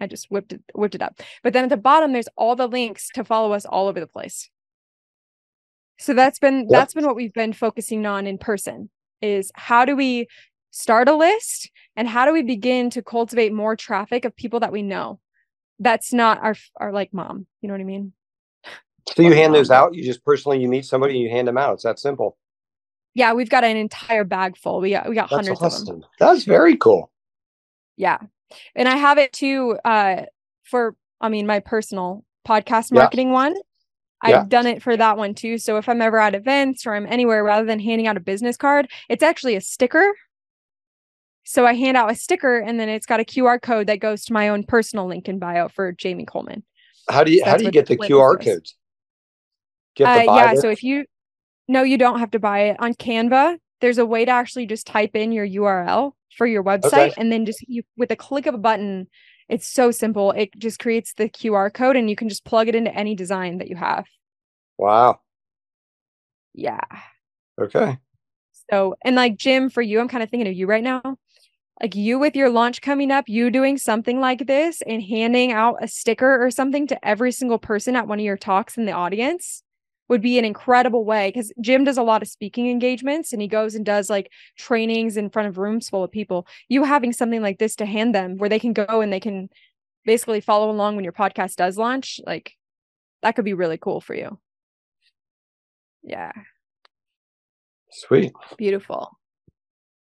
[0.00, 1.20] I just whipped it whipped it up.
[1.42, 4.06] But then at the bottom, there's all the links to follow us all over the
[4.06, 4.48] place.
[5.98, 9.94] So that's been that's been what we've been focusing on in person is how do
[9.94, 10.28] we
[10.70, 14.72] start a list and how do we begin to cultivate more traffic of people that
[14.72, 15.18] we know
[15.78, 18.12] that's not our our like mom you know what i mean
[19.16, 19.94] So you hand those out.
[19.94, 21.74] You just personally you meet somebody and you hand them out.
[21.74, 22.36] It's that simple.
[23.14, 26.04] yeah we've got an entire bag full we got we got That's hundreds of them.
[26.18, 27.10] That's very cool.
[27.96, 28.18] yeah
[28.76, 30.22] and i have it too uh
[30.64, 33.00] for i mean my personal podcast Yeah.
[33.00, 33.54] marketing one
[34.22, 34.44] i've Yeah.
[34.46, 37.42] done it for that one too so if i'm ever at events or i'm anywhere
[37.42, 40.12] rather than handing out a business card it's actually a sticker
[41.50, 44.24] so i hand out a sticker and then it's got a qr code that goes
[44.24, 46.62] to my own personal link in bio for jamie coleman
[47.08, 48.76] How do you So how do you get the QR codes?
[49.96, 51.06] Do you have to Uh, yeah, so if you
[51.68, 53.56] no, you don't have to buy it on Canva.
[53.80, 57.46] There's a way to actually just type in your URL for your website and then
[57.46, 59.06] just you with a click of a button,
[59.48, 60.32] it's so simple.
[60.32, 63.58] It just creates the QR code and you can just plug it into any design
[63.58, 64.04] that you have.
[64.78, 65.20] Wow.
[66.54, 66.80] Yeah.
[67.60, 67.98] Okay.
[68.70, 71.02] So, and like Jim, for you, I'm kind of thinking of you right now.
[71.80, 75.76] Like you with your launch coming up, you doing something like this and handing out
[75.82, 78.92] a sticker or something to every single person at one of your talks in the
[78.92, 79.62] audience
[80.08, 83.48] would be an incredible way because Jim does a lot of speaking engagements and he
[83.48, 86.46] goes and does like trainings in front of rooms full of people.
[86.68, 89.48] You having something like this to hand them where they can go and they can
[90.04, 92.56] basically follow along when your podcast does launch, like
[93.22, 94.38] that could be really cool for you.
[96.02, 96.32] Yeah.
[97.90, 98.32] Sweet.
[98.56, 99.16] Beautiful.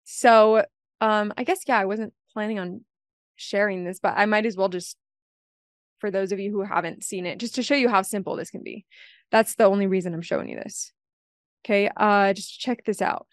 [0.04, 0.66] So,
[1.04, 2.82] um, I guess yeah, I wasn't planning on
[3.36, 4.96] sharing this, but I might as well just
[6.00, 8.50] for those of you who haven't seen it, just to show you how simple this
[8.50, 8.86] can be.
[9.30, 10.94] That's the only reason I'm showing you this.
[11.66, 13.28] Okay, uh just check this out.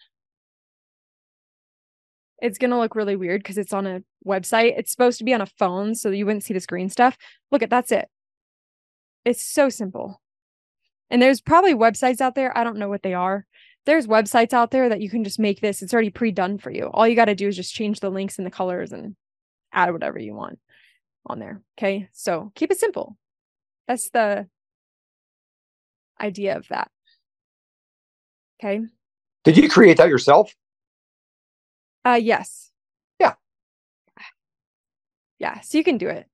[2.41, 4.77] It's gonna look really weird because it's on a website.
[4.77, 7.17] It's supposed to be on a phone, so you wouldn't see the screen stuff.
[7.51, 8.09] Look at that's it.
[9.23, 10.21] It's so simple.
[11.09, 12.57] And there's probably websites out there.
[12.57, 13.45] I don't know what they are
[13.85, 15.81] there's websites out there that you can just make this.
[15.81, 16.85] It's already pre-done for you.
[16.85, 19.15] All you got to do is just change the links and the colors and
[19.73, 20.59] add whatever you want
[21.25, 21.61] on there.
[21.77, 22.09] Okay.
[22.13, 23.17] So keep it simple.
[23.87, 24.47] That's the
[26.19, 26.89] idea of that.
[28.63, 28.81] Okay.
[29.43, 30.53] Did you create that yourself?
[32.05, 32.71] Uh yes.
[33.19, 33.33] Yeah.
[35.39, 35.61] Yeah.
[35.61, 36.27] So you can do it.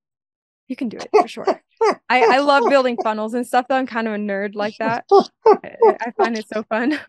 [0.68, 1.46] You can do it for sure.
[2.10, 3.76] I, I love building funnels and stuff though.
[3.76, 5.06] I'm kind of a nerd like that.
[5.12, 7.00] I, I find it so fun.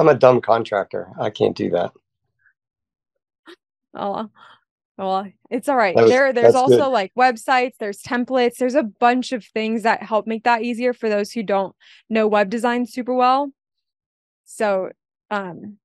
[0.00, 1.08] I'm a dumb contractor.
[1.20, 1.92] I can't do that.
[3.94, 4.30] Oh,
[4.96, 5.94] well, it's all right.
[5.94, 6.88] Was- there, there's also good.
[6.88, 11.10] like websites, there's templates, there's a bunch of things that help make that easier for
[11.10, 11.76] those who don't
[12.08, 13.52] know web design super well.
[14.46, 14.90] So,
[15.30, 15.76] um,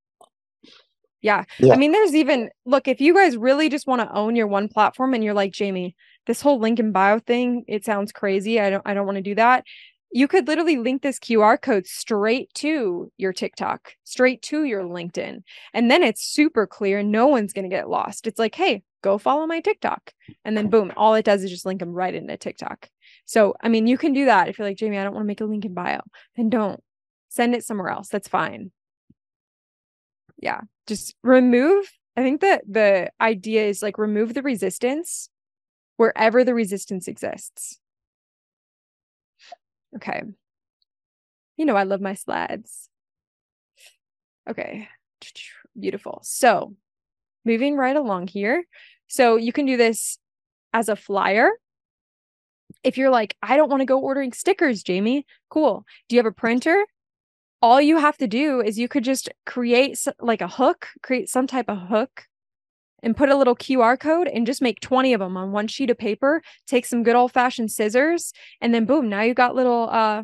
[1.21, 1.43] yeah.
[1.59, 1.73] Yeah.
[1.73, 4.69] I mean, there's even look, if you guys really just want to own your one
[4.69, 8.61] platform and you're like, Jamie, this whole link in bio thing, it sounds crazy.
[8.61, 9.65] I don't I don't want to do that.
[10.15, 15.43] You could literally link this QR code straight to your TikTok, straight to your LinkedIn.
[15.73, 17.03] And then it's super clear.
[17.03, 18.25] No one's going to get lost.
[18.25, 20.13] It's like, hey, go follow my TikTok.
[20.45, 22.89] And then boom, all it does is just link them right into TikTok.
[23.25, 24.47] So, I mean, you can do that.
[24.47, 25.99] If you're like, Jamie, I don't want to make a link in bio,
[26.37, 26.81] then don't
[27.27, 28.07] send it somewhere else.
[28.07, 28.71] That's fine.
[30.37, 30.61] Yeah.
[30.87, 31.91] Just remove.
[32.15, 35.27] I think that the idea is like remove the resistance
[35.97, 37.81] wherever the resistance exists.
[39.95, 40.23] Okay.
[41.57, 42.89] You know, I love my slides.
[44.49, 44.87] Okay.
[45.79, 46.19] Beautiful.
[46.23, 46.75] So,
[47.43, 48.63] moving right along here.
[49.07, 50.17] So, you can do this
[50.73, 51.51] as a flyer.
[52.83, 55.85] If you're like, I don't want to go ordering stickers, Jamie, cool.
[56.07, 56.85] Do you have a printer?
[57.61, 61.47] All you have to do is you could just create like a hook, create some
[61.47, 62.25] type of hook
[63.03, 65.89] and put a little QR code and just make 20 of them on one sheet
[65.89, 66.41] of paper.
[66.67, 70.23] Take some good old fashioned scissors and then boom, now you've got little uh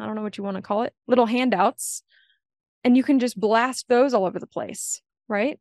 [0.00, 2.02] I don't know what you want to call it, little handouts.
[2.82, 5.58] And you can just blast those all over the place, right?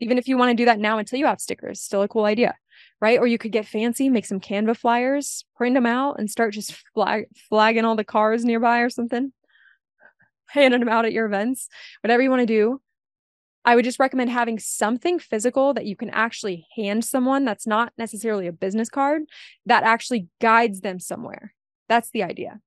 [0.00, 2.24] Even if you want to do that now until you have stickers, still a cool
[2.24, 2.54] idea,
[3.00, 3.18] right?
[3.18, 6.74] Or you could get fancy, make some Canva flyers, print them out, and start just
[6.94, 9.32] flag flagging all the cars nearby or something,
[10.46, 11.68] handing them out at your events,
[12.02, 12.80] whatever you want to do.
[13.66, 17.92] I would just recommend having something physical that you can actually hand someone that's not
[17.98, 19.22] necessarily a business card
[19.66, 21.52] that actually guides them somewhere.
[21.88, 22.60] That's the idea.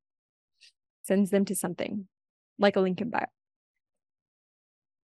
[1.03, 2.07] Sends them to something
[2.59, 3.25] like a link in bio.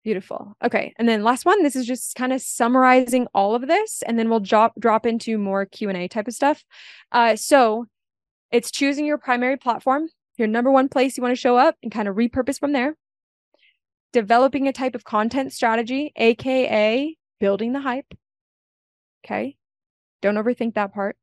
[0.04, 0.58] Beautiful.
[0.64, 0.94] Okay.
[0.98, 4.30] And then last one, this is just kind of summarizing all of this and then
[4.30, 6.66] we'll drop drop into more Q&A type of stuff.
[7.14, 7.86] Uh so
[8.52, 11.94] it's choosing your primary platform, your number one place you want to show up and
[11.94, 12.96] kind of repurpose from there
[14.14, 18.14] developing a type of content strategy, aka building the hype.
[19.26, 19.58] Okay.
[20.22, 21.18] Don't overthink that part.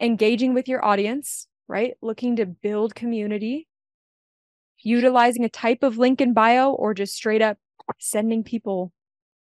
[0.00, 1.94] Engaging with your audience, right?
[2.02, 3.66] Looking to build community,
[4.82, 7.58] utilizing a type of link in bio or just straight up
[7.98, 8.92] sending people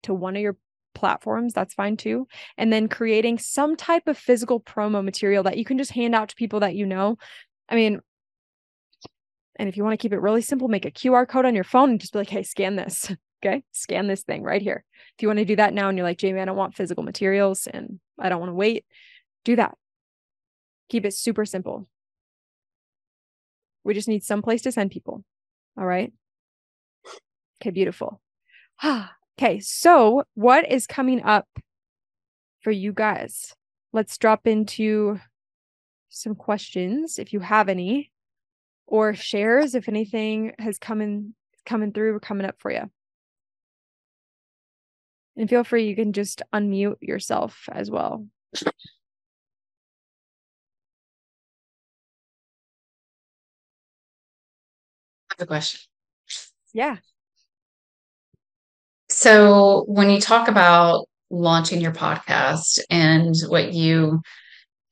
[0.03, 0.57] to one of your
[0.95, 1.53] platforms.
[1.53, 2.27] That's fine too.
[2.57, 6.31] And then creating some type of physical promo material that you can just hand out
[6.31, 7.19] to people that you know.
[7.69, 8.01] I mean,
[9.57, 11.65] and if you want to keep it really simple, make a QR code on your
[11.65, 13.13] phone and just be like, hey, scan this.
[13.45, 13.65] Okay.
[13.73, 14.85] Scan this thing right here.
[15.17, 17.03] If you want to do that now and you're like, Jamie, I don't want physical
[17.03, 18.85] materials and I don't want to wait,
[19.45, 19.77] do that.
[20.89, 21.89] Keep it super simple.
[23.83, 25.25] We just need some place to send people.
[25.77, 26.13] All right.
[27.61, 27.71] Okay.
[27.71, 28.21] Beautiful.
[28.85, 29.59] okay.
[29.59, 31.49] So, what is coming up
[32.61, 33.57] for you guys?
[33.93, 35.19] Let's drop into
[36.11, 38.12] some questions if you have any.
[38.87, 42.91] Or shares if anything has come in coming through or coming up for you.
[45.37, 48.27] And feel free, you can just unmute yourself as well.
[48.57, 48.73] Have
[55.41, 55.81] a question.
[56.75, 56.97] Yeah.
[59.09, 64.21] So when you talk about launching your podcast and what you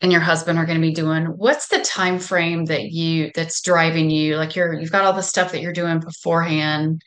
[0.01, 3.61] and your husband are going to be doing what's the time frame that you that's
[3.61, 4.37] driving you?
[4.37, 7.03] Like you're you've got all the stuff that you're doing beforehand.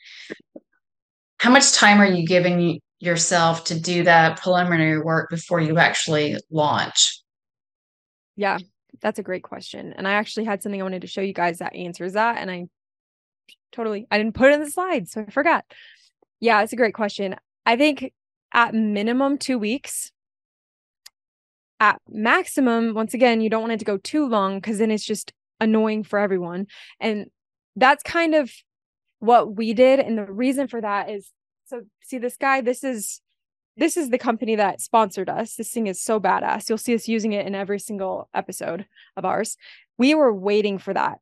[1.38, 6.36] How much time are you giving yourself to do that preliminary work before you actually
[6.50, 7.20] launch?
[8.36, 8.58] Yeah
[9.00, 11.58] that's a great question and i actually had something i wanted to show you guys
[11.58, 12.64] that answers that and i
[13.72, 15.64] totally i didn't put it in the slides so i forgot.
[16.40, 17.36] Yeah it's a great question.
[17.66, 18.12] I think
[18.52, 20.12] at minimum two weeks.
[21.84, 25.04] At maximum, once again, you don't want it to go too long because then it's
[25.04, 26.66] just annoying for everyone.
[26.98, 27.26] And
[27.76, 28.50] that's kind of
[29.18, 30.00] what we did.
[30.00, 31.30] And the reason for that is
[31.66, 33.20] so see this guy, this is
[33.76, 35.56] this is the company that sponsored us.
[35.56, 36.70] This thing is so badass.
[36.70, 39.58] You'll see us using it in every single episode of ours.
[39.98, 41.18] We were waiting for that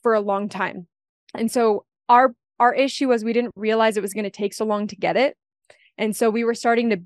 [0.00, 0.86] for a long time.
[1.34, 4.64] And so our our issue was we didn't realize it was going to take so
[4.64, 5.36] long to get it.
[5.98, 7.00] And so we were starting to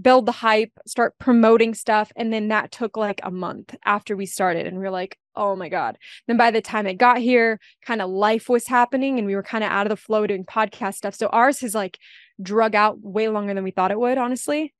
[0.00, 2.12] build the hype, start promoting stuff.
[2.16, 4.66] And then that took like a month after we started.
[4.66, 5.98] And we are like, oh my God.
[6.26, 9.42] Then by the time it got here, kind of life was happening and we were
[9.42, 11.14] kind of out of the flow doing podcast stuff.
[11.14, 11.98] So ours has like
[12.40, 14.74] drug out way longer than we thought it would, honestly.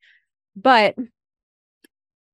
[0.57, 0.95] But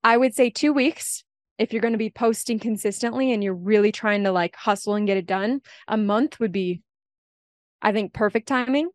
[0.02, 1.24] I would say two weeks
[1.58, 5.06] if you're going to be posting consistently and you're really trying to like hustle and
[5.06, 5.60] get it done.
[5.88, 6.82] A month would be,
[7.80, 8.90] I think, perfect timing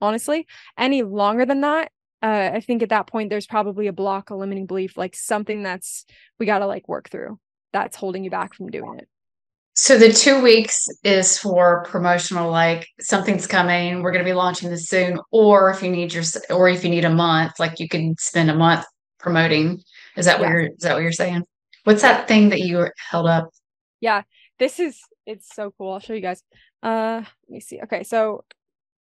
[0.00, 0.46] honestly.
[0.76, 1.90] Any longer than that,
[2.22, 5.62] uh, I think at that point there's probably a block, a limiting belief, like something
[5.62, 6.04] that's
[6.38, 7.38] we got to like work through
[7.72, 9.08] that's holding you back from doing it.
[9.74, 14.70] So the two weeks is for promotional, like something's coming, we're going to be launching
[14.70, 17.88] this soon, or if you need your, or if you need a month, like you
[17.88, 18.84] can spend a month
[19.20, 19.80] promoting.
[20.16, 20.46] Is that yeah.
[20.46, 20.66] what you're?
[20.66, 21.44] Is that what you're saying?
[21.84, 23.50] What's that thing that you held up?
[24.00, 24.22] Yeah,
[24.58, 25.92] this is it's so cool.
[25.92, 26.42] I'll show you guys.
[26.82, 27.80] Uh, let me see.
[27.82, 28.44] Okay, so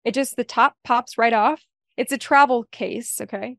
[0.03, 1.61] it just the top pops right off.
[1.99, 3.57] It's a travel case, okay?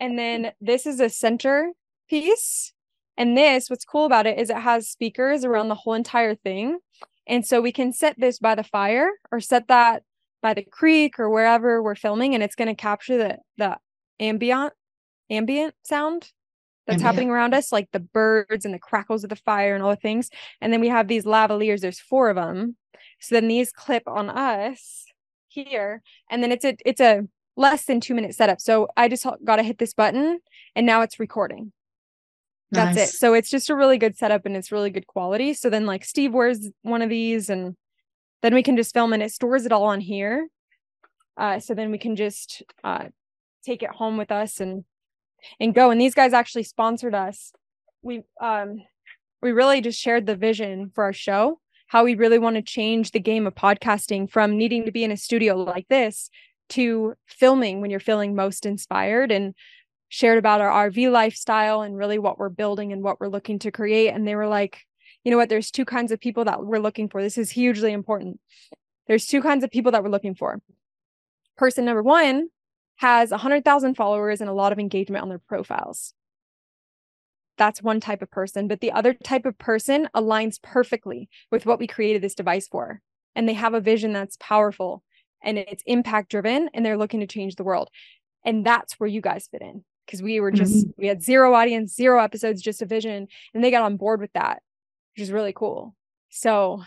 [0.00, 1.72] And then this is a center
[2.08, 2.72] piece.
[3.18, 6.78] And this, what's cool about it is it has speakers around the whole entire thing.
[7.26, 10.02] And so we can set this by the fire or set that
[10.40, 13.78] by the creek or wherever we're filming and it's going to capture the the
[14.20, 14.74] ambient
[15.30, 16.32] ambient sound
[16.86, 17.02] that's ambient.
[17.02, 19.96] happening around us like the birds and the crackles of the fire and all the
[19.96, 20.28] things
[20.60, 22.76] and then we have these lavaliers there's four of them
[23.20, 25.06] so then these clip on us
[25.48, 27.22] here and then it's a it's a
[27.56, 28.60] less than two minute setup.
[28.60, 30.40] So i just got to hit this button
[30.74, 31.72] and now it's recording.
[32.70, 33.14] That's nice.
[33.14, 35.54] it so it's just a really good setup and it's really good quality.
[35.54, 37.76] So then like steve wears one of these and
[38.42, 40.48] then we can just film and it stores it all on here.
[41.36, 43.06] Uh, so then we can just uh,
[43.64, 44.84] take it home with us and
[45.60, 45.90] and go.
[45.90, 47.52] And these guys actually sponsored us.
[48.02, 48.82] We um
[49.42, 53.10] we really just shared the vision for our show how we really want to change
[53.10, 56.30] the game of podcasting from needing to be in a studio like this
[56.70, 59.54] to filming when you're feeling most inspired and
[60.08, 63.70] shared about our RV lifestyle and really what we're building and what we're looking to
[63.70, 64.08] create.
[64.08, 64.80] And they were like,
[65.24, 65.48] you know what?
[65.48, 67.22] There's two kinds of people that we're looking for.
[67.22, 68.40] This is hugely important.
[69.06, 70.60] There's two kinds of people that we're looking for.
[71.56, 72.48] Person number one
[72.96, 76.14] has 100,000 followers and a lot of engagement on their profiles
[77.56, 81.78] that's one type of person but the other type of person aligns perfectly with what
[81.78, 83.00] we created this device for
[83.34, 85.02] and they have a vision that's powerful
[85.44, 87.90] and it's impact driven and they're looking to change the world.
[88.44, 91.00] And that's where you guys fit in because we were just mm-hmm.
[91.00, 94.32] we had zero audience zero episodes just a vision and they got on board with
[94.34, 94.62] that
[95.14, 95.94] which is really cool.
[96.30, 96.82] So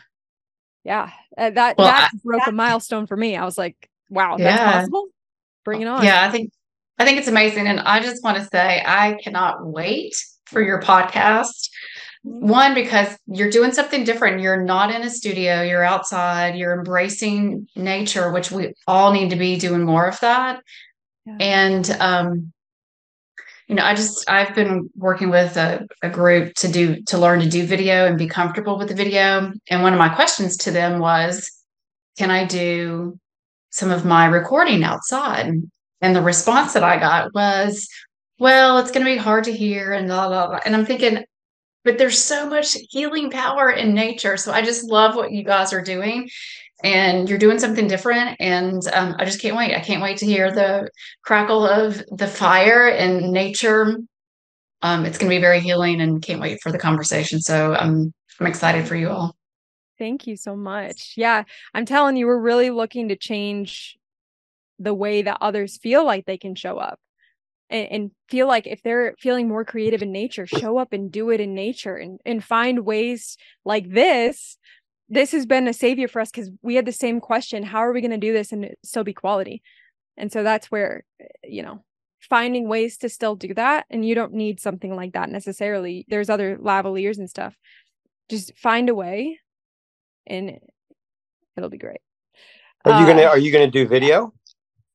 [0.83, 3.35] yeah uh, that well, that I, broke that, a milestone for me.
[3.35, 5.07] I was like wow that's possible?
[5.65, 6.03] Bring it on.
[6.03, 6.51] Yeah i think
[6.99, 10.15] i think it's amazing and i just want to say i cannot wait
[10.47, 11.69] for your podcast.
[12.29, 14.41] One, because you're doing something different.
[14.41, 19.35] You're not in a studio, you're outside, you're embracing nature, which we all need to
[19.35, 20.61] be doing more of that.
[21.25, 21.37] Yeah.
[21.39, 22.53] And, um,
[23.67, 27.39] you know, I just, I've been working with a, a group to do, to learn
[27.39, 29.51] to do video and be comfortable with the video.
[29.69, 31.49] And one of my questions to them was,
[32.17, 33.19] can I do
[33.69, 35.53] some of my recording outside?
[36.01, 37.87] And the response that I got was,
[38.37, 40.59] well, it's going to be hard to hear and blah, blah, blah.
[40.65, 41.25] And I'm thinking,
[41.87, 44.35] but there's so much healing power in nature.
[44.35, 46.29] So I just love what you guys are doing.
[46.83, 48.35] And you're doing something different.
[48.41, 49.73] And um, I just can't wait.
[49.73, 50.89] I can't wait to hear the
[51.23, 53.99] crackle of the fire and nature.
[54.81, 57.39] Um, it's going to be very healing and can't wait for the conversation.
[57.39, 59.33] So I'm, I'm excited for you all.
[59.97, 61.13] Thank you so much.
[61.15, 63.97] Yeah, I'm telling you, we're really looking to change
[64.77, 66.99] the way that others feel like they can show up
[67.69, 71.29] and, and feel like if they're feeling more creative in nature, show up and do
[71.29, 74.57] it in nature and, and find ways like this.
[75.09, 77.93] This has been a savior for us because we had the same question how are
[77.93, 79.61] we going to do this and still be quality?
[80.17, 81.05] And so that's where,
[81.43, 81.83] you know,
[82.19, 83.85] finding ways to still do that.
[83.89, 86.05] And you don't need something like that necessarily.
[86.09, 87.55] There's other lavaliers and stuff.
[88.29, 89.39] Just find a way
[90.25, 90.59] and
[91.55, 92.01] it'll be great.
[92.85, 94.33] Are you gonna Uh, Are you gonna do video?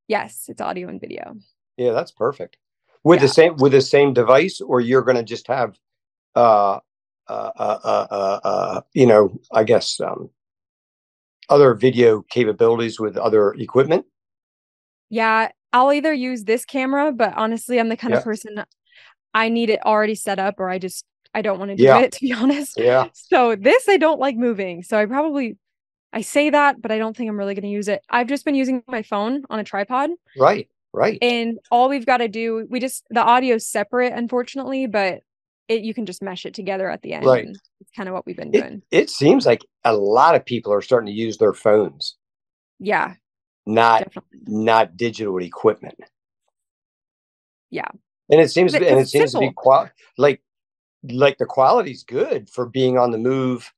[0.09, 1.37] Yes, it's audio and video.
[1.77, 2.57] Yeah, that's perfect.
[3.05, 3.27] With Yeah.
[3.27, 5.77] the same with the same device, or you're gonna just have,
[6.37, 6.79] uh,
[7.29, 10.31] uh, uh, uh, uh, uh you know, I guess um,
[11.49, 14.07] other video capabilities with other equipment.
[15.11, 18.19] Yeah, I'll either use this camera, but honestly, I'm the kind Yeah.
[18.19, 18.65] of person
[19.35, 21.99] I need it already set up or I just I don't want to do Yeah.
[21.99, 22.79] it to be honest.
[22.79, 24.83] Yeah, So this I don't like moving.
[24.83, 25.57] So I probably
[26.13, 28.03] I say that, but I don't think I'm really going to use it.
[28.11, 31.19] I've just been using my phone on a tripod right, right.
[31.23, 35.23] and all we've got to do we just the audio's separate unfortunately, but
[35.69, 37.25] it you can just mesh it together at the end.
[37.25, 37.49] Right.
[37.81, 38.83] It's kind of what we've been It, doing.
[38.91, 42.17] it seems like a lot of people are starting to use their phones,
[42.81, 43.15] Yeah,
[43.67, 44.41] not definitely.
[44.47, 45.99] not digital equipment.
[47.71, 47.89] Yeah.
[48.31, 49.89] and it seems But and it seems to be qual
[50.19, 50.43] like
[51.11, 53.73] like the quality's good for being on the move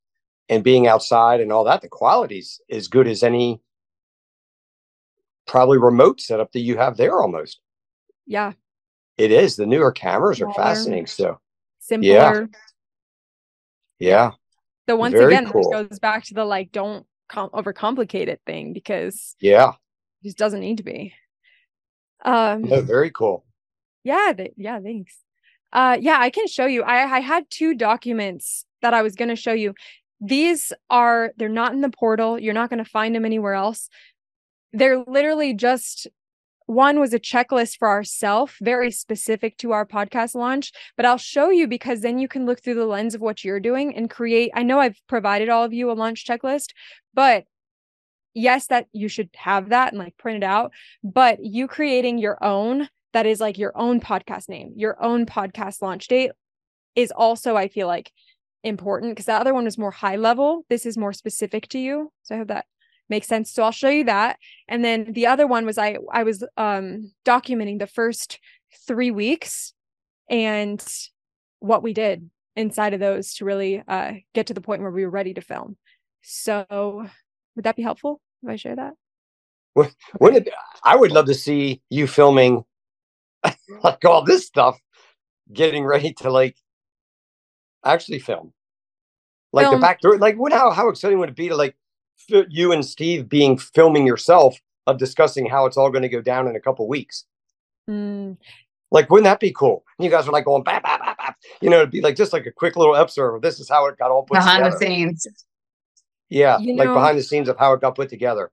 [0.48, 1.80] and being outside and all that.
[1.80, 3.60] The quality's as good as any
[5.47, 7.61] probably remote setup that you have there almost.
[8.26, 8.53] Yeah,
[9.18, 9.57] It is.
[9.57, 11.07] The newer cameras are fascinating.
[11.07, 11.38] So
[11.78, 12.09] simpler.
[12.09, 12.45] yeah.
[13.99, 14.30] Yeah.
[14.88, 15.62] So once Very again, cool.
[15.70, 19.70] this goes back to the like don't com- overcomplicate it thing because Yeah.
[20.22, 21.14] it just doesn't need to be.
[22.24, 23.45] Um No, very cool.
[24.03, 25.18] yeah, yeah, thanks.
[25.72, 26.82] Uh yeah, I can show you.
[26.82, 29.74] I I had two documents that I was going to show you.
[30.20, 32.38] These are they're not in the portal.
[32.38, 33.88] You're not going to find them anywhere else.
[34.74, 36.08] They're literally just
[36.66, 41.50] one was a checklist for ourself, very specific to our podcast launch, but I'll show
[41.50, 44.50] you because then you can look through the lens of what you're doing and create.
[44.54, 46.68] I know I've provided all of you a launch checklist,
[47.12, 47.44] but
[48.32, 50.72] yes, that you should have that and like print it out,
[51.02, 55.80] but you creating your own that is like your own podcast name, your own podcast
[55.80, 56.32] launch date
[56.96, 58.10] is also, I feel like,
[58.64, 60.64] important because the other one was more high level.
[60.68, 62.10] This is more specific to you.
[62.22, 62.64] So I hope that
[63.09, 63.52] makes sense.
[63.52, 64.38] So I'll show you that.
[64.68, 68.38] And then the other one was I I was um documenting the first
[68.86, 69.72] three weeks
[70.28, 70.84] and
[71.61, 75.05] what we did inside of those to really uh get to the point where we
[75.05, 75.76] were ready to film.
[76.22, 77.07] So
[77.57, 78.94] would that be helpful if I share that?
[80.20, 82.64] Wouldn't it, I would love to see you filming
[83.82, 84.78] like all this stuff,
[85.52, 86.57] getting ready to like
[87.84, 88.52] actually film.
[89.52, 91.76] Like the back door, like what how how exciting would it be to like
[92.28, 94.56] you and Steve being filming yourself
[94.86, 97.24] of discussing how it's all going to go down in a couple weeks.
[97.88, 98.36] Mm,
[98.90, 99.84] Like, wouldn't that be cool?
[99.98, 101.36] And you guys are like going bap, bap, bap, bap.
[101.60, 103.86] You know, it'd be like just like a quick little episode of this is how
[103.86, 105.26] it got all put behind the scenes.
[106.30, 108.50] Yeah, You like know- behind the scenes of how it got put together.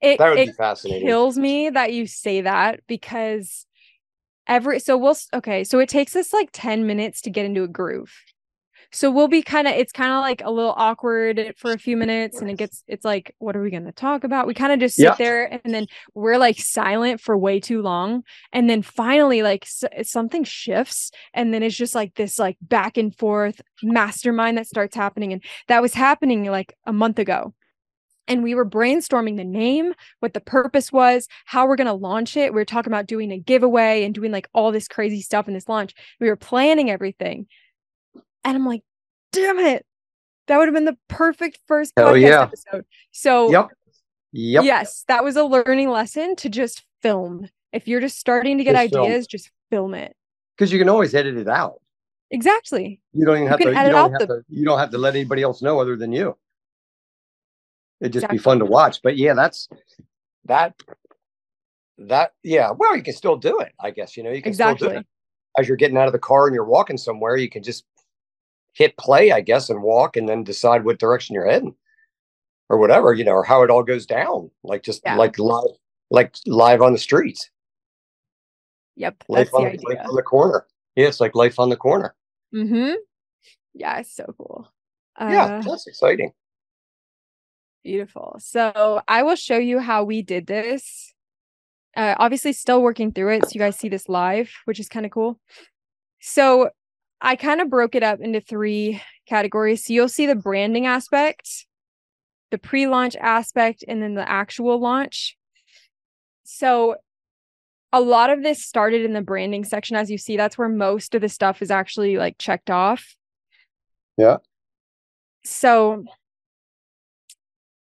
[0.00, 1.06] it, That would it be fascinating.
[1.06, 3.66] kills me that you say that because
[4.48, 7.68] every so we'll okay so it takes us like 10 minutes to get into a
[7.68, 8.12] groove
[8.92, 11.96] so we'll be kind of it's kind of like a little awkward for a few
[11.96, 14.72] minutes and it gets it's like what are we going to talk about we kind
[14.72, 15.14] of just sit Yeah.
[15.16, 18.22] there and then we're like silent for way too long
[18.52, 22.96] and then finally like s- something shifts and then it's just like this like back
[22.96, 27.54] and forth mastermind that starts happening and that was happening like a month ago
[28.28, 32.36] and we were brainstorming the name what the purpose was, how we're going to launch
[32.36, 32.52] it.
[32.52, 35.54] We were talking about doing a giveaway and doing like all this crazy stuff in
[35.54, 35.92] this launch.
[36.20, 37.46] We were planning everything.
[38.44, 38.82] And I'm like,
[39.32, 39.84] damn it.
[40.48, 42.42] That would have been the perfect first podcast yeah.
[42.42, 42.84] episode.
[43.12, 43.68] So, Yep.
[44.32, 44.64] Yep.
[44.64, 47.48] yes, that was a learning lesson to just film.
[47.72, 49.04] If you're just starting to get Just film.
[49.06, 50.16] ideas, just film it.
[50.56, 51.80] Because you can always edit it out.
[52.30, 53.00] Exactly.
[53.12, 53.68] You don't even have to.
[53.68, 54.44] You don't have the- to.
[54.48, 56.36] You don't have to let anybody else know other than you.
[58.00, 59.00] It'd just be fun to watch.
[59.02, 59.68] But yeah, that's
[60.46, 60.74] that.
[61.98, 62.70] That yeah.
[62.76, 63.72] Well, you can still do it.
[63.78, 64.96] I guess you know you can still do Exactly.
[64.98, 65.06] it
[65.58, 67.36] as you're getting out of the car and you're walking somewhere.
[67.36, 67.84] You can just
[68.72, 71.74] hit play, I guess, and walk, and then decide what direction you're heading,
[72.68, 74.50] or whatever you know, or how it all goes down.
[74.62, 75.16] Like just Yeah.
[75.16, 75.76] like live,
[76.10, 77.50] like live on the streets,
[78.96, 79.24] Yep.
[79.28, 80.66] life That's the on, life on the corner.
[80.96, 82.14] Yeah, it's like life on the corner.
[82.54, 82.94] Mm-hmm.
[83.74, 84.70] Yeah, it's so cool.
[85.18, 86.32] yeah, Uh, that's exciting.
[87.82, 88.36] Beautiful.
[88.38, 91.12] So I will show you how we did this.
[91.96, 93.44] Uh, obviously, still working through it.
[93.44, 95.40] So you guys see this live, which is kind of cool.
[96.20, 96.70] So
[97.22, 99.86] I kind of broke it up into three categories.
[99.86, 101.66] So you'll see the branding aspect.
[102.50, 105.38] the pre-launch aspect and then the actual launch.
[106.44, 106.96] So
[107.92, 111.14] a lot of this started in the branding section as you see that's where most
[111.14, 113.14] of the stuff is actually like checked off.
[114.18, 114.38] Yeah.
[115.44, 116.04] So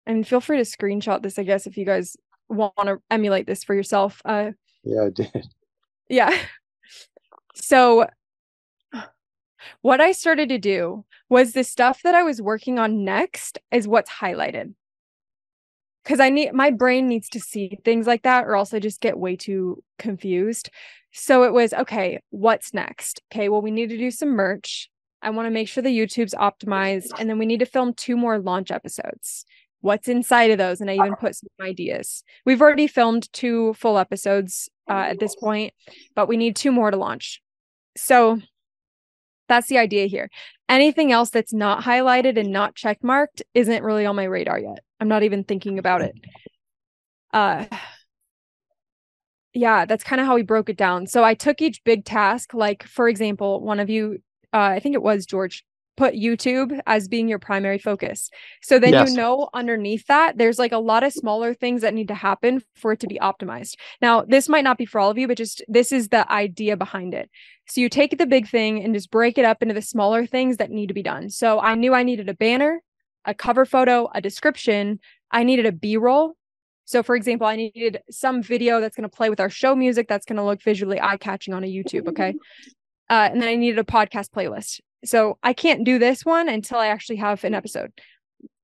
[0.07, 2.17] and feel free to screenshot this I guess if you guys
[2.49, 4.23] want to emulate this for yourself.
[4.25, 4.53] Uh
[4.83, 5.47] Yeah, I did.
[6.09, 6.37] yeah.
[7.55, 8.07] So
[9.83, 13.89] what I started to do was the stuff that I was working on next is
[13.89, 14.75] what's highlighted.
[16.05, 19.01] Cuz I need my brain needs to see things like that or else I just
[19.01, 20.71] get way too confused.
[21.13, 23.21] So it was okay, what's next?
[23.33, 24.91] Okay, well we need to do some merch.
[25.21, 28.17] I want to make sure the YouTube's optimized and then we need to film two
[28.17, 29.45] more launch episodes.
[29.81, 30.81] What's inside of those?
[30.81, 32.25] And I even put some ideas.
[32.45, 35.73] We've already filmed two full episodes uh, at this point,
[36.17, 37.41] but we need two more to launch.
[37.97, 38.41] So
[39.49, 40.31] that's the idea here.
[40.69, 44.81] Anything else that's not highlighted and not check marked isn't really on my radar yet.
[45.01, 46.15] I'm not even thinking about it.
[47.33, 47.65] Uh
[49.55, 51.07] yeah, that's kind of how we broke it down.
[51.07, 54.19] So I took each big task, like for example, one of you,
[54.53, 55.65] uh, I think it was George,
[55.99, 58.31] put YouTube as being your primary focus.
[58.63, 59.11] So then Yes.
[59.11, 62.63] you know underneath that there's like a lot of smaller things that need to happen
[62.77, 63.75] for it to be optimized.
[64.01, 66.77] Now, this might not be for all of you, but just this is the idea
[66.77, 67.29] behind it.
[67.67, 70.57] So you take the big thing and just break it up into the smaller things
[70.59, 71.29] that need to be done.
[71.31, 72.81] So I knew I needed a banner,
[73.25, 75.01] a cover photo, a description,
[75.33, 76.35] I needed a B-roll.
[76.85, 80.07] So for example, I needed some video that's going to play with our show music
[80.09, 82.35] that's going to look visually eye-catching on a YouTube, okay?
[83.11, 84.81] Uh, and then I needed a podcast playlist.
[85.05, 87.93] So I can't do this one until I actually have an episode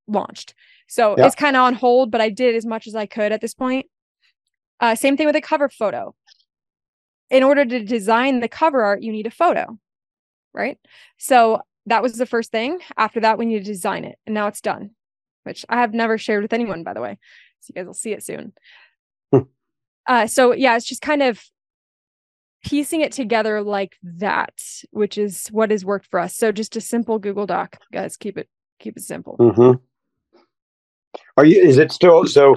[0.06, 0.54] launched.
[0.88, 1.26] So Yeah.
[1.26, 3.54] it's kind of on hold, but I did as much as I could at this
[3.54, 3.86] point.
[4.80, 6.14] Uh, same thing with a cover photo.
[7.30, 9.78] In order to design the cover art, you need a photo,
[10.52, 10.78] right?
[11.18, 12.80] So that was the first thing.
[12.96, 14.90] After that, we need to design it, and now it's done,
[15.44, 17.18] which I have never shared with anyone, by the way.
[17.60, 18.52] So you guys will see it soon.
[19.32, 19.38] Hmm.
[20.06, 21.42] uh, so yeah, it's just kind of
[22.64, 26.36] piecing it together like that, which is what has worked for us.
[26.36, 28.16] So just a simple Google Doc, guys.
[28.16, 28.48] Keep it
[28.80, 29.36] keep it simple.
[29.36, 29.72] hmm
[31.36, 31.60] Are you?
[31.62, 32.56] Is it still so?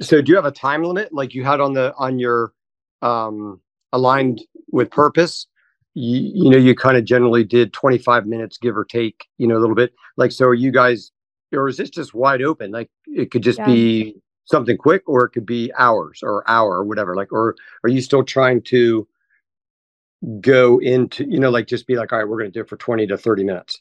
[0.00, 2.52] So do you have a time limit like you had on the on your
[3.02, 3.60] um
[3.92, 5.46] aligned with purpose?
[5.94, 9.56] You, you know, you kind of generally did 25 minutes, give or take, you know,
[9.56, 9.92] a little bit.
[10.16, 11.10] Like, so are you guys,
[11.52, 12.70] or is this just wide open?
[12.70, 13.64] Like, it could just Yeah.
[13.64, 17.16] be something quick, or it could be hours or hour or whatever.
[17.16, 19.08] Like, or are you still trying to
[20.40, 22.68] go into, you know, like just be like, all right, we're going to do it
[22.68, 23.80] for 20 to 30 minutes?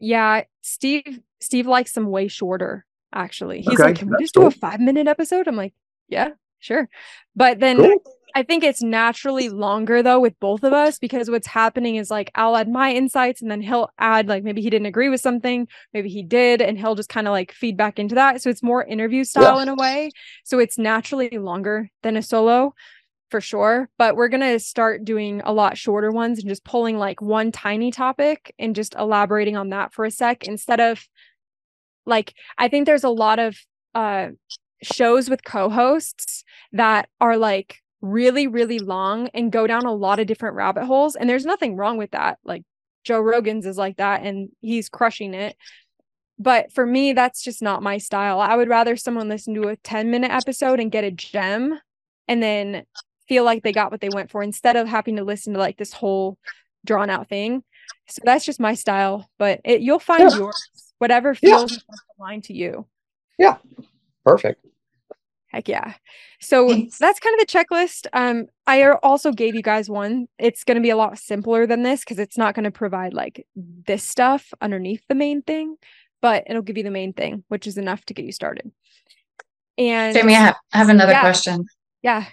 [0.00, 3.62] Yeah, Steve Steve likes them way shorter, actually.
[3.62, 5.48] He's Okay, like, Can we just do a five minute episode?
[5.48, 5.72] I'm like,
[6.08, 6.88] Yeah, sure.
[7.34, 8.02] But then Cool.
[8.34, 12.30] I think it's naturally longer though with both of us because what's happening is like
[12.34, 15.66] I'll add my insights and then he'll add like maybe he didn't agree with something,
[15.94, 18.42] maybe he did, and he'll just kind of like feed back into that.
[18.42, 20.10] So it's more interview style in a way.
[20.44, 22.74] So it's naturally longer than a solo
[23.30, 23.88] for sure.
[23.98, 27.90] But we're gonna start doing a lot shorter ones and just pulling like one tiny
[27.90, 31.06] topic and just elaborating on that for a sec instead of
[32.06, 33.56] like I think there's a lot of
[33.94, 34.28] uh
[34.82, 40.26] shows with co-hosts that are like really really long and go down a lot of
[40.26, 42.62] different rabbit holes and there's nothing wrong with that like
[43.04, 45.56] Joe Rogan's is like that and he's crushing it
[46.38, 49.76] but for me that's just not my style I would rather someone listen to a
[49.76, 51.78] 10 minute episode and get a gem
[52.28, 52.84] and then
[53.28, 55.76] feel like they got what they went for instead of having to listen to like
[55.76, 56.38] this whole
[56.84, 57.62] drawn out thing
[58.08, 60.36] so that's just my style but it, you'll find Yeah.
[60.36, 62.86] yours whatever feels most aligned to you
[63.38, 63.56] Yeah.
[64.24, 64.64] Perfect.
[65.50, 65.94] Heck yeah.
[66.40, 66.98] So Thanks.
[66.98, 68.06] that's kind of the checklist.
[68.12, 70.28] Um, I also gave you guys one.
[70.38, 73.14] It's going to be a lot simpler than this because it's not going to provide
[73.14, 75.76] like this stuff underneath the main thing,
[76.20, 78.70] but it'll give you the main thing, which is enough to get you started.
[79.78, 81.20] And Jamie, I have, I have another Yeah.
[81.22, 81.64] question.
[82.02, 82.26] yeah,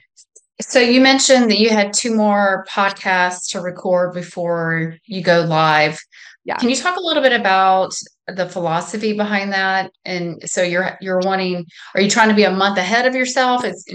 [0.62, 6.00] So you mentioned that you had two more podcasts to record before you go live.
[6.46, 6.56] Yeah.
[6.58, 7.94] Can you talk a little bit about
[8.28, 9.92] the philosophy behind that?
[10.06, 13.66] And so you're you're wanting, are you trying to be a month ahead of yourself?
[13.66, 13.86] Is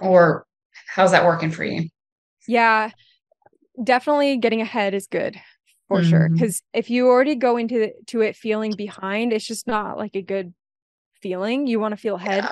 [0.00, 0.44] or
[0.88, 1.88] how's that working for you?
[2.46, 2.90] yeah,
[3.82, 5.40] definitely getting ahead is good
[5.88, 6.28] for sure.
[6.28, 6.34] Mhm.
[6.34, 10.22] Because if you already go into to it feeling behind, it's just not like a
[10.22, 10.52] good
[11.22, 11.66] feeling.
[11.66, 12.44] You want to feel ahead.
[12.44, 12.50] Yeah.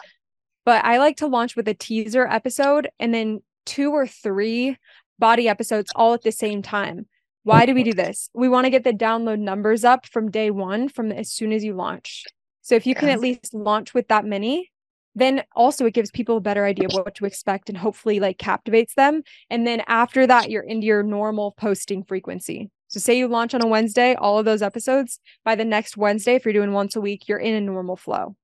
[0.64, 4.76] but I like to launch with a teaser episode and then two or three
[5.20, 7.06] body episodes all at the same time.
[7.44, 8.28] Why do we do this?
[8.34, 11.62] We want to get the download numbers up from day one, from as soon as
[11.62, 12.24] you launch.
[12.62, 14.72] So if you can at least launch with that many,
[15.14, 18.38] then also it gives people a better idea of what to expect and hopefully like
[18.38, 19.22] captivates them.
[19.48, 22.70] And then after that, you're into your normal posting frequency.
[22.88, 26.34] So say you launch on a Wednesday, all of those episodes by the next Wednesday,
[26.34, 28.34] if you're doing once a week, you're in a normal flow.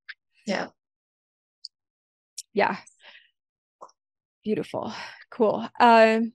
[0.47, 0.69] Yeah.
[2.53, 2.77] Yeah.
[4.47, 4.93] Beautiful.
[5.29, 5.69] Cool.
[5.81, 6.33] Um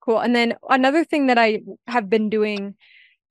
[0.00, 0.18] cool.
[0.18, 2.74] And then another thing that I have been doing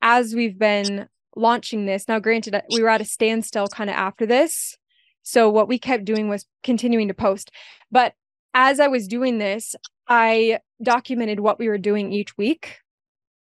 [0.01, 2.07] as we've been launching this.
[2.07, 4.77] Now granted uh, we were at a standstill kind of after this.
[5.23, 7.51] So what we kept doing was continuing to post.
[7.91, 8.13] But
[8.53, 9.75] as I was doing this,
[10.07, 12.77] I documented what we were doing each week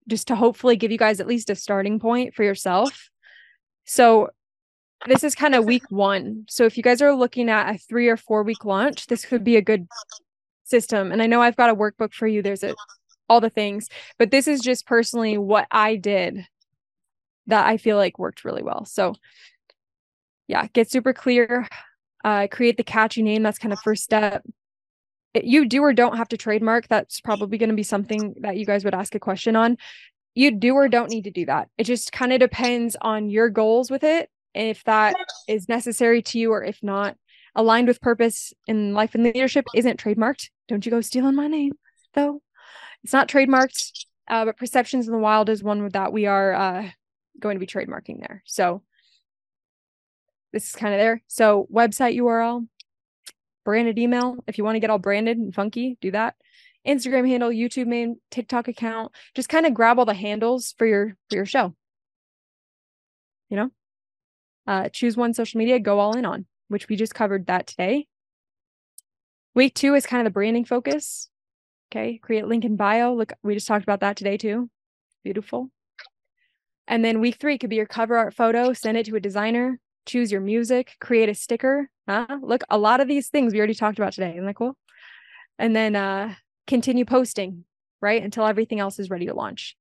[0.07, 3.09] just to hopefully give you guys at least a starting point for yourself.
[3.87, 4.29] So
[5.07, 6.45] this is kind of week one.
[6.49, 9.45] So if you guys are looking at a three or four week launch, this could
[9.45, 9.87] be a good
[10.65, 11.13] system.
[11.13, 12.43] And I know I've got a workbook for you.
[12.43, 12.75] There's a
[13.29, 13.89] all the things,
[14.19, 16.47] but this is just personally what I did
[17.47, 18.85] that I feel like worked really well.
[18.85, 19.15] So
[20.49, 21.69] yeah, get super clear,
[22.25, 23.43] uh, create the catchy name.
[23.43, 24.43] That's kind of first step.
[25.33, 26.89] You do or don't have to trademark.
[26.89, 29.77] That's probably going to be something that you guys would ask a question on.
[30.35, 31.69] You do or don't need to do that.
[31.79, 35.15] It just kind of depends on your goals with it if that
[35.49, 37.17] is necessary to you or if not.
[37.57, 40.51] Aligned with purpose in life and leadership isn't trademarked.
[40.69, 41.73] Don't you go stealing my name,
[42.15, 42.43] though.
[43.03, 46.91] It's not trademarked, uh, but Perceptions in the Wild is one that we are uh,
[47.41, 48.43] going to be trademarking there.
[48.47, 48.83] So
[50.53, 51.23] this is kind of there.
[51.27, 52.67] So website URL,
[53.65, 54.37] branded email.
[54.47, 56.37] If you want to get all branded and funky, do that.
[56.87, 59.13] Instagram handle, YouTube name, TikTok account.
[59.35, 61.75] Just kind of grab all the handles for your for your show.
[63.49, 63.71] You know,
[64.67, 68.07] uh, choose one social media, go all in on, which we just covered that today.
[69.55, 71.29] Week two is kind of the branding focus.
[71.91, 73.15] Okay, create link in bio.
[73.15, 74.71] Look, we just talked about that today too.
[75.25, 75.71] Beautiful.
[76.87, 79.79] And then week three could be your cover art photo, send it to a designer,
[80.07, 81.91] choose your music, create a sticker.
[82.09, 82.39] Huh?
[82.43, 84.33] Look, a lot of these things we already talked about today.
[84.33, 84.77] Isn't that cool?
[85.59, 86.35] And then uh,
[86.67, 87.65] continue posting,
[88.01, 88.23] right?
[88.23, 89.77] Until everything else is ready to launch.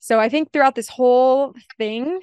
[0.00, 2.20] So I think throughout this whole thing,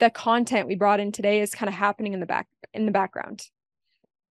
[0.00, 2.92] the content we brought in today is kind of happening in the back in the
[2.92, 3.46] background.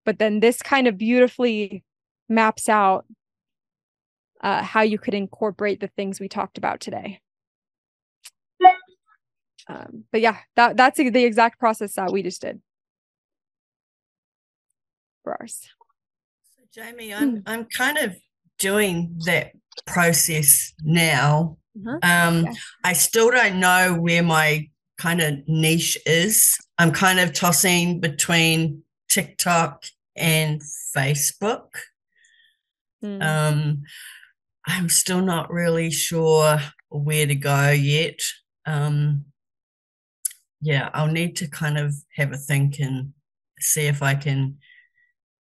[0.04, 1.84] But then this kind of beautifully
[2.28, 3.06] maps out
[4.40, 7.20] uh, how you could incorporate the things we talked about today.
[9.68, 12.60] Um, but yeah, that that's the exact process that we just did
[15.24, 15.68] for ours.
[16.56, 17.42] So Jamie, I'm mm.
[17.46, 18.16] I'm kind of
[18.58, 19.52] doing that
[19.86, 21.58] process now.
[21.76, 21.98] Uh-huh.
[22.02, 22.52] Um, yeah.
[22.84, 24.68] I still don't know where my
[24.98, 26.56] kind of niche is.
[26.78, 29.84] I'm kind of tossing between TikTok
[30.16, 30.60] and
[30.96, 31.68] Facebook.
[33.04, 33.22] Mm.
[33.22, 33.82] Um,
[34.66, 38.20] I'm still not really sure where to go yet.
[38.64, 39.26] Um,
[40.60, 43.12] yeah, I'll need to kind of have a think and
[43.60, 44.58] see if I can.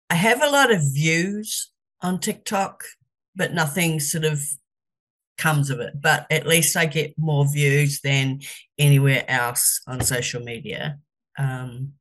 [0.09, 1.71] I have a lot of views
[2.01, 2.85] on TikTok,
[3.37, 4.43] but nothing sort of
[5.41, 6.01] comes of it.
[6.01, 8.41] But at least I get more views than
[8.79, 10.99] anywhere else on social media.
[11.39, 11.95] Um,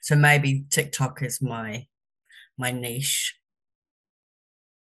[0.00, 1.86] so maybe TikTok is my
[2.56, 3.36] my niche.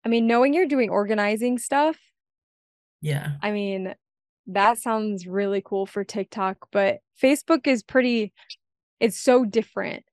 [0.04, 1.96] I mean, knowing you're doing organizing stuff.
[3.00, 3.32] Yeah.
[3.42, 3.94] I mean,
[4.46, 8.32] that sounds really cool for TikTok, but Facebook is pretty
[9.00, 10.04] it's so different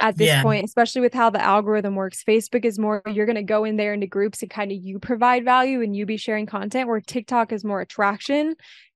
[0.00, 0.42] at this yeah.
[0.42, 2.22] point, especially with how the algorithm works.
[2.22, 4.98] Facebook is more you're going to go in there into groups and kind of you
[4.98, 8.54] provide value and you be sharing content where TikTok is more attraction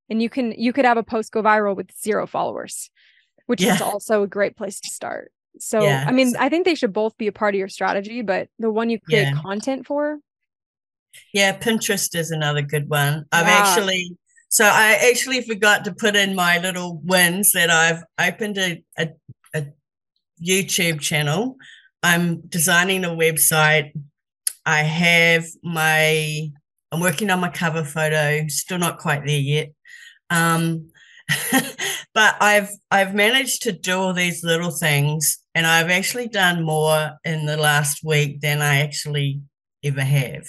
[0.08, 2.90] and you can you could have a post go viral with zero followers,
[3.46, 3.74] which yeah.
[3.74, 5.32] is also a great place to start.
[5.58, 6.04] So, yeah.
[6.06, 8.70] I mean, I think they should both be a part of your strategy, but the
[8.70, 10.18] one you create content for
[11.32, 13.26] yeah, Pinterest is another good one.
[13.32, 14.16] I've actually
[14.48, 19.04] so I actually forgot to put in my little wins that I've opened a, a,
[19.04, 19.10] a
[20.40, 21.56] YouTube channel.
[22.02, 23.92] I'm designing a website.
[24.64, 26.50] I have my,
[26.90, 29.72] I'm working on my cover photo, still not quite there yet.
[30.30, 30.90] Um,
[32.14, 37.12] but I've I've managed to do all these little things, and I've actually done more
[37.24, 39.40] in the last week than I actually
[39.84, 40.46] ever have.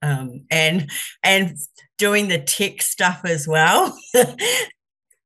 [0.00, 0.90] Um, and
[1.22, 1.56] and
[1.98, 3.96] doing the tech stuff as well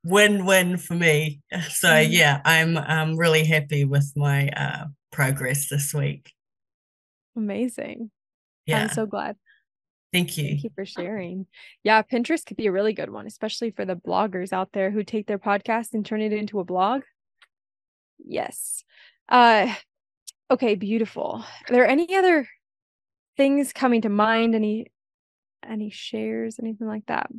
[0.06, 1.40] win-win for me.
[1.70, 2.06] So mm.
[2.10, 6.32] yeah, I'm I'm really happy with my uh, progress this week.
[7.36, 8.10] Amazing.
[8.66, 8.82] Yeah.
[8.82, 9.36] I'm so glad.
[10.12, 10.48] Thank you.
[10.48, 11.46] Thank you for sharing.
[11.82, 15.02] Yeah, Pinterest could be a really good one, especially for the bloggers out there who
[15.02, 17.02] take their podcast and turn it into a blog.
[18.24, 18.84] Yes.
[19.28, 19.74] Uh
[20.50, 21.44] okay, beautiful.
[21.68, 22.48] Are there any other
[23.36, 24.54] things coming to mind?
[24.54, 24.86] Any
[25.68, 27.30] any shares, anything like that?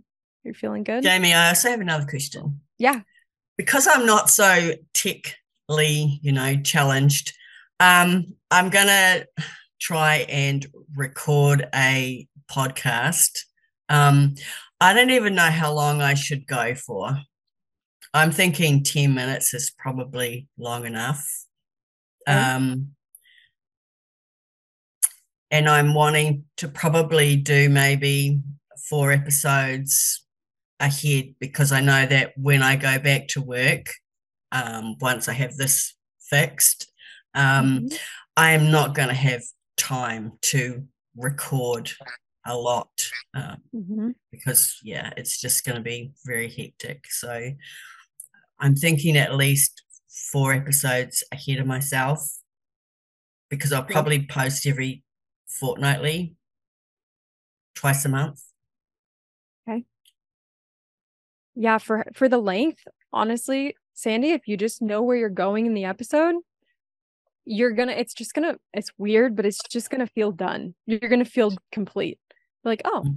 [0.44, 1.04] You're feeling good?
[1.04, 2.62] Jamie, I also have another question.
[2.78, 3.02] Yeah.
[3.58, 7.34] Because I'm not so techly, you know, challenged,
[7.80, 9.28] um, I'm going to
[9.80, 10.66] try and
[10.96, 13.40] record a podcast.
[13.90, 14.36] Um,
[14.80, 17.18] I don't even know how long I should go for.
[18.14, 21.28] I'm thinking 10 minutes is probably long enough.
[22.26, 22.90] Um,
[25.52, 28.42] and I'm wanting to probably do maybe
[28.90, 30.26] four episodes
[30.80, 33.88] ahead because I know that when I go back to work,
[34.52, 36.92] um, once I have this fixed,
[37.34, 37.96] um, mm-hmm.
[38.36, 39.42] I am not going to have
[39.78, 41.92] time to record
[42.46, 42.90] a lot
[43.34, 44.10] um, mm-hmm.
[44.32, 47.06] because, yeah, it's just going to be very hectic.
[47.10, 47.52] So
[48.60, 49.84] I'm thinking at least
[50.32, 52.20] four episodes ahead of myself
[53.50, 55.04] because I'll probably post every
[55.48, 56.36] fortnightly,
[57.76, 58.42] twice a month.
[61.60, 65.74] Yeah, for for the length, honestly, Sandy, if you just know where you're going in
[65.74, 66.36] the episode,
[67.46, 70.76] you're gonna it's just gonna it's weird, but it's just gonna feel done.
[70.86, 72.20] You're gonna feel complete.
[72.64, 73.16] like, oh, mm.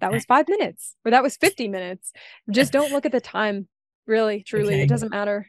[0.00, 2.12] that was five minutes or that was 50 minutes.
[2.50, 3.68] Just don't look at the time.
[4.06, 4.74] Really, truly.
[4.74, 4.82] Okay.
[4.82, 5.46] It doesn't matter.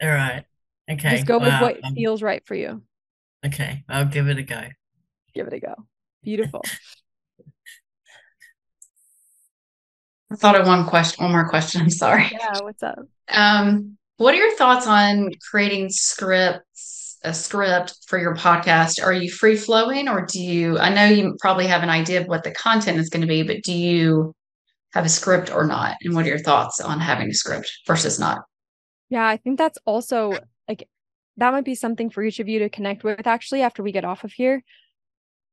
[0.00, 0.44] All right.
[0.88, 1.10] Okay.
[1.10, 2.82] Just go with what um, feels right for you.
[3.44, 4.62] Okay, I'll give it a go.
[5.34, 5.74] Give it a go.
[6.22, 6.62] Beautiful.
[10.30, 11.80] I thought of one question, one more question.
[11.82, 12.30] I'm sorry.
[12.32, 12.98] Yeah, what's up?
[13.28, 19.04] Um, what are your thoughts on creating scripts, a script for your podcast?
[19.04, 22.26] Are you free flowing or do you, I know you probably have an idea of
[22.26, 24.34] what the content is going to be, but do you
[24.94, 25.96] have a script or not?
[26.02, 28.38] And what are your thoughts on having a script versus not?
[29.10, 30.88] Yeah, I think that's also like
[31.36, 34.04] that might be something for each of you to connect with actually after we get
[34.04, 34.64] off of here.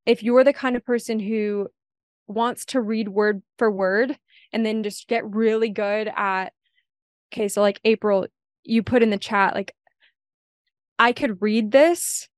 [0.05, 1.67] If you're the kind of person who
[2.27, 4.17] wants to read word for word
[4.53, 6.53] and then just get really good at
[7.33, 8.27] okay, so like April,
[8.63, 9.75] you put in the chat like
[10.99, 12.29] I could read this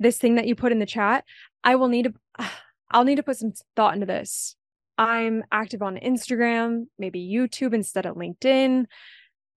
[0.00, 1.24] this thing that you put in the chat.
[1.64, 2.46] I will need to
[2.90, 4.56] I'll need to put some thought into this.
[4.96, 8.86] I'm active on Instagram, maybe YouTube instead of LinkedIn.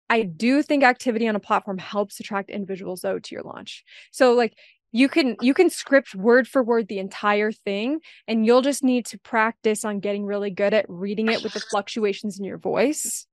[0.09, 3.83] I do think activity on a platform helps attract individuals though to your launch.
[4.11, 4.57] So like
[4.91, 9.05] you can you can script word for word the entire thing and you'll just need
[9.05, 13.27] to practice on getting really good at reading it with the fluctuations in your voice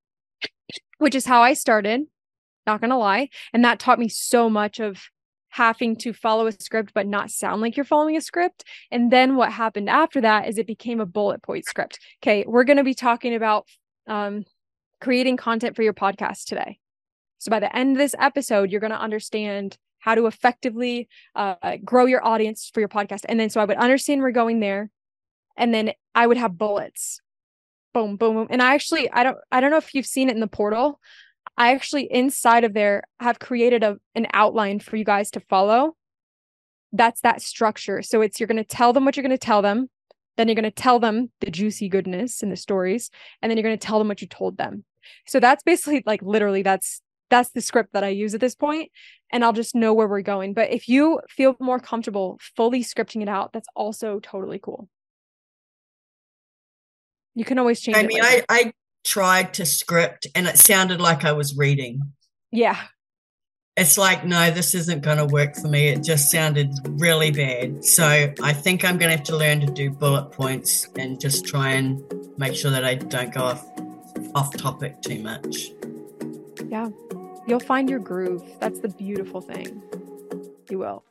[0.99, 2.03] which is how I started
[2.67, 5.01] not going to lie and that taught me so much of
[5.49, 9.37] having to follow a script but not sound like you're following a script and then
[9.37, 12.85] what happened after that is it became a bullet point script okay we're going to
[12.85, 13.67] be talking about
[14.07, 14.45] um
[15.01, 16.79] creating content for your podcast today.
[17.39, 19.77] So by the end of this episode, you're going to understand
[20.07, 23.25] how to effectively uh, grow your audience for your podcast.
[23.29, 24.89] And then so I would understand we're going there.
[25.57, 27.21] And then I would have bullets.
[27.93, 28.47] Boom, boom, boom.
[28.49, 31.01] And I actually, I don't, I don't know if you've seen it in the portal.
[31.59, 35.97] I actually inside of there have created a an outline for you guys to follow.
[36.93, 38.03] That's that structure.
[38.03, 39.89] So it's you're going to tell them what you're going to tell them.
[40.37, 43.65] Then you're going to tell them the juicy goodness and the stories, and then you're
[43.65, 44.85] going to tell them what you told them.
[45.27, 47.01] So that's basically like literally that's
[47.31, 48.91] that's the script that I use at this point,
[49.33, 50.55] and I'll just know where we're going.
[50.55, 54.89] But if you feel more comfortable fully scripting it out, that's also totally cool.
[57.35, 57.97] You can always change.
[57.97, 58.73] I mean, I I
[59.05, 62.01] tried to script, and it sounded like I was reading.
[62.51, 62.79] Yeah,
[63.77, 65.89] it's like, no, this isn't going to work for me.
[65.89, 67.85] It just sounded really bad.
[67.85, 71.47] So I think I'm going to have to learn to do bullet points and just
[71.47, 72.03] try and
[72.39, 73.67] make sure that I don't go off
[74.35, 75.71] off topic too much.
[76.65, 76.91] Yeah.
[77.47, 78.43] You'll find your groove.
[78.61, 79.83] That's the beautiful thing.
[80.71, 81.05] You will.